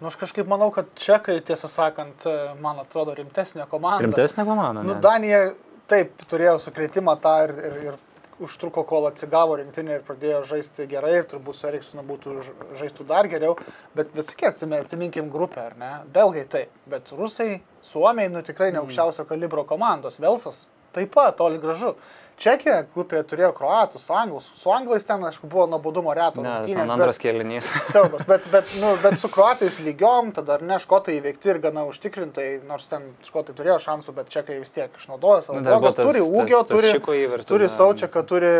[0.00, 2.26] Nu, aš kažkaip manau, kad čekai, tiesą sakant,
[2.62, 4.02] man atrodo, rimtesnė komanda.
[4.04, 4.82] Rimtesnė komanda.
[4.86, 5.52] Nu, Danija
[5.90, 8.00] taip turėjo sukretimą tą ir, ir, ir
[8.42, 12.34] užtruko, kol atsigavo rinktinė ir pradėjo žaisti gerai, turbūt su Eriksonu būtų
[12.80, 13.54] žaistų dar geriau,
[13.94, 15.92] bet, bet sakėtume, atsiminkim grupę, ar ne?
[16.14, 20.64] Belgai taip, bet rusai, suomiai, nu tikrai ne aukščiausio kalibro komandos, Velsas
[20.94, 21.94] taip pat, toli gražu.
[22.40, 24.48] Čekija grupėje turėjo kroatus, anglus.
[24.58, 26.42] Su anglais ten, aišku, buvo nuobodumo reto.
[26.42, 27.68] Ne, ten antras kėlinys.
[27.92, 31.84] Siaubas, bet, bet, nu, bet su kroatais lygiom, tada ar ne, škotai įveikti ir gana
[31.86, 36.00] užtikrintai, nors ten škotai turėjo šansų, bet čekai vis tiek išnaudojo savo nu, progas.
[36.00, 38.52] Turi ūgio, tas, tas turi, įvertį, turi Saučiaką, turi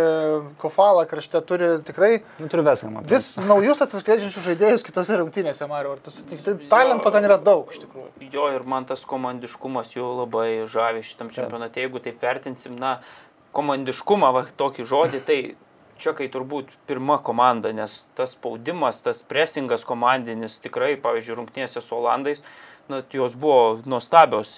[0.63, 3.11] Kofalą krašte, turi tikrai nu, turi viską, man.
[3.11, 5.97] vis naujus atsiskleidžiančius žaidėjus kitose rungtynėse, Mario.
[5.99, 6.57] Ar tu sutikti?
[6.71, 8.31] Talento ten yra daug, iš tikrųjų.
[8.31, 11.83] Jo, ir man tas komandiškumas jau labai žavi šitam čempionate.
[11.83, 12.97] Jeigu taip vertinsim, na,
[13.55, 15.39] komandiškumą, va, tokį žodį, tai
[16.01, 21.97] čia kai turbūt pirma komanda, nes tas spaudimas, tas presingas komandinis tikrai, pavyzdžiui, rungtynėse su
[21.97, 22.43] Olandais,
[22.91, 24.57] na, jos buvo nuostabios,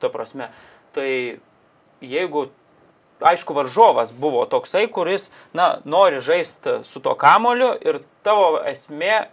[0.00, 0.48] ta prasme.
[0.96, 1.08] Tai
[2.00, 2.46] jeigu,
[3.20, 9.26] aišku, varžovas buvo toksai, kuris, na, nori žaisti su to kamoliu ir tavo esmė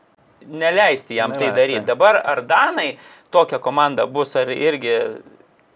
[0.48, 1.86] neleisti jam tai daryti.
[1.88, 2.98] Dabar ar Danai
[3.32, 4.98] tokia komanda bus, ar irgi...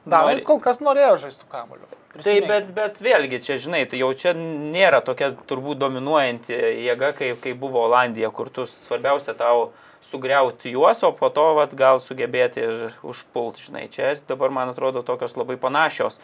[0.07, 1.87] Danai kol kas norėjo žaisti kamoliu.
[2.23, 6.55] Tai bet, bet vėlgi, čia žinai, tai jau čia nėra tokia turbūt dominuojanti
[6.87, 9.69] jėga, kaip, kaip buvo Olandija, kur tu svarbiausia tau
[10.07, 13.85] sugriauti juos, o po to vat, gal sugebėti ir užpulti, žinai.
[13.91, 16.21] Čia dabar, man atrodo, tokios labai panašios e,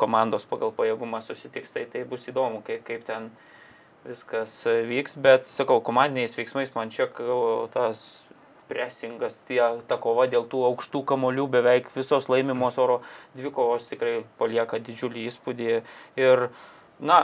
[0.00, 3.30] komandos pagal pajėgumą susitiks, tai tai bus įdomu, kaip, kaip ten
[4.06, 7.10] viskas vyks, bet sakau, komandiniais veiksmais man čia
[7.74, 8.04] tas
[8.70, 9.60] presingas, tie,
[9.90, 13.00] ta kova dėl tų aukštų kamolių, beveik visos laimimos oro
[13.38, 15.70] dvikovos tikrai palieka didžiulį įspūdį.
[16.22, 16.46] Ir,
[17.02, 17.20] na,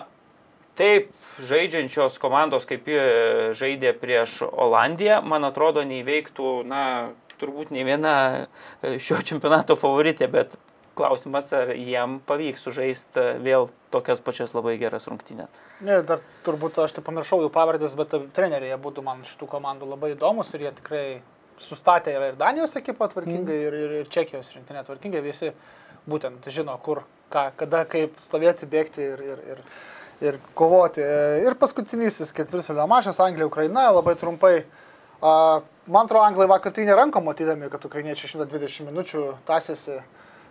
[0.78, 1.10] taip,
[1.46, 3.06] žaidžiančios komandos, kaip jie
[3.56, 6.82] žaidė prieš Olandiją, man atrodo, neįveiktų, na,
[7.40, 8.14] turbūt ne viena
[8.82, 10.56] šio čempionato favoritė, bet
[10.96, 15.60] klausimas, ar jiem pavyks sužaisti vėl tokias pačias labai geras rungtynės.
[15.84, 20.14] Ne, dar turbūt aš tai pamiršau jų pavardės, bet treneriai būtų man šitų komandų labai
[20.14, 21.04] įdomus ir jie tikrai
[21.62, 23.66] sustatę yra ir Danijos ekipa tvarkingai, mm.
[23.68, 25.52] ir, ir, ir Čekijos rinktinė tvarkingai, visi
[26.06, 27.02] būtent žino, kur,
[27.32, 29.62] ką, kada, kaip stovėti, bėgti ir, ir, ir,
[30.28, 31.04] ir kovoti.
[31.44, 34.58] Ir paskutinysis ketvirtfinalio mačas Anglija, Ukraina, labai trumpai.
[35.22, 40.00] Man atrodo, Anglai vakar tai neranko matydami, kad ukrainiečiai 120 minučių tąsiasi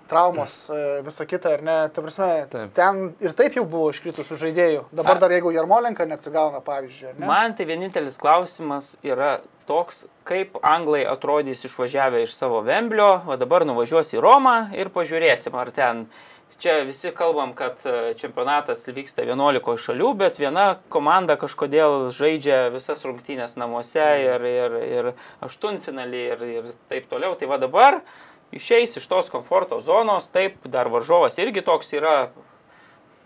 [0.09, 2.73] traumos, e, visa kita, ar ne, ta prasme, taip.
[2.77, 4.85] ten ir taip jau buvo iškritusių žaidėjų.
[4.95, 7.15] Dabar dar jeigu Jarmolenka neatsigauna, pavyzdžiui.
[7.17, 7.27] Ne?
[7.29, 13.65] Man tai vienintelis klausimas yra toks, kaip anglai atrodys išvažiavę iš savo Vemblio, o dabar
[13.65, 16.05] nuvažiuos į Romą ir pažiūrėsim, ar ten
[16.59, 23.03] Čia visi kalbam, kad e, čempionatas vyksta 11 šalių, bet viena komanda kažkodėl žaidžia visas
[23.03, 25.09] rungtynės namuose ir, ir, ir
[25.43, 27.35] aštuntfinalį ir, ir taip toliau.
[27.35, 27.99] Tai va dabar
[28.55, 32.17] išeis iš tos komforto zonos, taip, dar varžovas irgi toks yra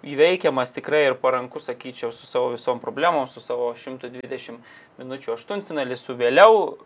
[0.05, 4.55] įveikiamas tikrai ir parankus, sakyčiau, su savo visom problemom, su savo 120
[4.99, 6.77] minučių aštuntfinalį, su vėliau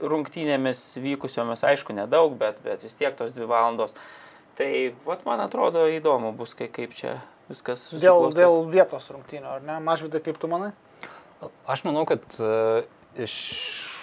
[0.00, 3.94] rungtynėmis vykusiomis, aišku, nedaug, bet, bet vis tiek tos dvi valandos.
[4.58, 4.70] Tai,
[5.06, 7.18] vat, man atrodo, įdomu bus, kai, kaip čia
[7.50, 7.88] viskas.
[8.00, 9.78] Dėl, dėl vietos rungtynių, ar ne?
[9.84, 10.72] Mažvidai, kaip tu manai?
[11.70, 12.86] Aš manau, kad uh,
[13.20, 13.34] iš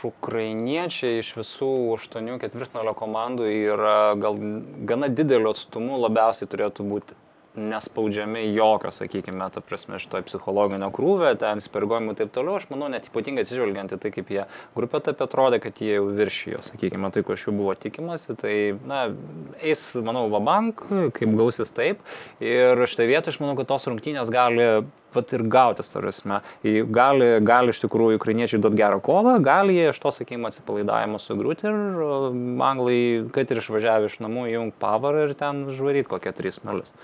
[0.08, 4.40] ukrainiečiai iš visų aštuonių ketvirtfinalio komandų yra gal
[4.92, 7.21] gana dideliu atstumu labiausiai turėtų būti
[7.56, 12.88] nespaudžiami jokio, sakykime, ta prasme, šitoj psichologinio krūvio, ten įsipareigojimų ir taip toliau, aš manau,
[12.92, 14.46] net ypatingai atsižvelgiant į tai, kaip jie
[14.78, 18.56] grupė taip atrodė, kad jie jau viršijo, sakykime, tai, ko iš jų buvo tikimasi, tai,
[18.88, 19.04] na,
[19.60, 20.86] eis, manau, vabank,
[21.18, 22.02] kaip gausis taip.
[22.40, 24.72] Ir šitą vietą aš manau, kad tos rungtynės gali
[25.12, 26.40] vat ir gautis, tarasme.
[26.64, 31.68] Gali, gali iš tikrųjų ukrainiečiai duoti gerą kovą, gali jie iš to, sakykime, atsipalaidavimo sugriūti
[31.68, 32.06] ir
[32.64, 33.00] anglai,
[33.36, 36.96] kad ir išvažiavę iš namų, jung pavarą ir ten žvaryti kokią 3 melis.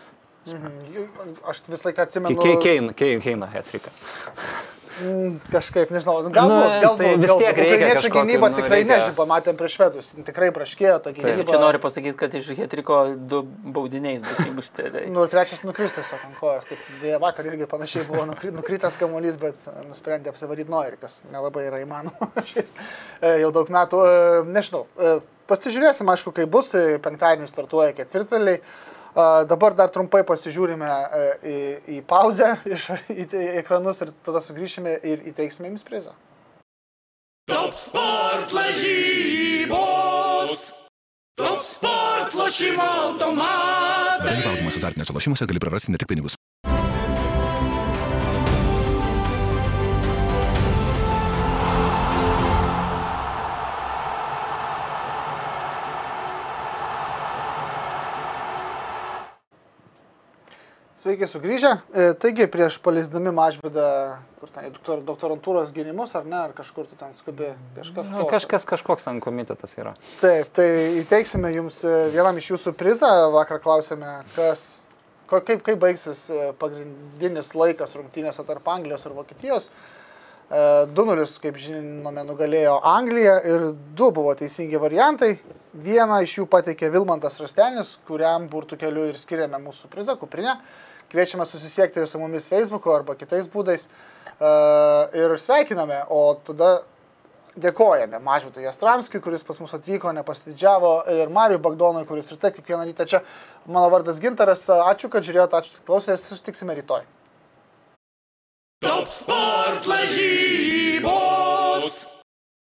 [0.53, 1.35] Mhm.
[1.51, 2.41] Aš visą laiką atsimenu.
[2.63, 3.91] Keina, keina, keina hetriką.
[4.97, 7.41] Mm, Kažkaip, nežinau, galbūt, Nu, galbūt, tai vis galbūt.
[7.43, 11.45] tiek reikia Ukrainiečių gynyba nu, tikrai reikia- nežinau, pamatėm prieš švedus, tikrai praškėjo Taip, gynyba.
[11.51, 14.87] čia noriu pasakyti, kad iš Hetriko du baudiniais bus įmušti.
[14.95, 15.03] Tai.
[15.13, 19.53] Nu, ir trečias nukristas ant kojos, kaip vakar irgi panašiai buvo nukri- nukritęs kamuolys, bet
[19.85, 22.31] nusprendė apsivaryti Noirį, kas nelabai yra įmanoma
[23.21, 24.01] e, jau daug metų.
[24.01, 28.61] E, Nežinau, e, pasižiūrėsim, aišku, kaip bus, tai penktadienį startuoja ketvirtfeliai.
[29.17, 31.55] Dabar dar trumpai pasižiūrime e, į,
[31.97, 36.13] į pauzę iš į, į ekranus ir tada sugrįšime ir įteiksime jums prizą.
[37.49, 39.77] Top sport lažybos.
[41.37, 44.27] Top sport lošimo automatai.
[44.27, 46.37] Dalyvaudamas azartiniuose lošimuose gali prarasti ne tik pinigus.
[61.07, 61.69] Sveiki sugrįžę.
[61.95, 66.97] E, Taigi, prieš paleisdami mažvidą, kur ten, doktor, doktorantūros gynimus, ar ne, ar kažkur tu
[66.99, 68.09] ten skubi, kažkas.
[68.11, 69.93] Nu, kažkas, kažkoks ten komitetas yra.
[70.19, 70.65] Taip, tai
[70.99, 73.11] įteiksime jums e, vienam iš jūsų prizą.
[73.31, 74.65] Vakar klausėme, kas,
[75.31, 79.69] kaip, kaip baigsis e, pagrindinis laikas rungtynėse tarp Anglijos ir Vokietijos.
[79.71, 85.37] E, 2-0, kaip žinome, nugalėjo Anglija ir du buvo teisingi variantai.
[85.87, 90.57] Vieną iš jų pateikė Vilmantas Rastenis, kuriam burtų keliu ir skiriame mūsų prizą, kuprinę.
[91.11, 93.89] Kviečiame susisiekti su mumis Facebook'u arba kitais būdais e,
[95.21, 96.81] ir sveikiname, o tada
[97.57, 102.83] dėkojame Mažvitui Jastramskiui, kuris pas mus atvyko, nepastidžiavo, ir Marijui Bagdonui, kuris ir taip kiekvieną
[102.89, 103.19] rytą čia.
[103.65, 107.03] Mano vardas Gintaras, ačiū, kad žiūrėjote, ačiū, kad klausėtės, susitiksime rytoj.
[108.83, 111.07] Top sport lažybos.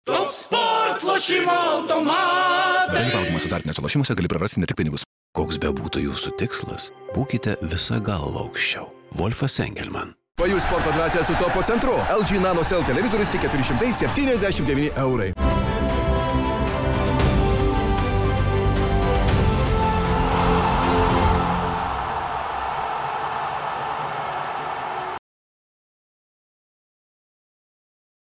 [0.04, 2.98] Top sport lošimo automatai.
[2.98, 5.02] Dalyvaudamas azartiniuose lošimuose gali prarasti ne tik pinigus.
[5.32, 8.90] Koks bebūtų jūsų tikslas, būkite visą galvą aukščiau.
[9.16, 10.10] Wolfas Engelman.
[10.36, 11.94] Pajus sporto dvasia su topo centru.
[12.12, 15.30] LG Nano Cell televizorius tik 479 eurai.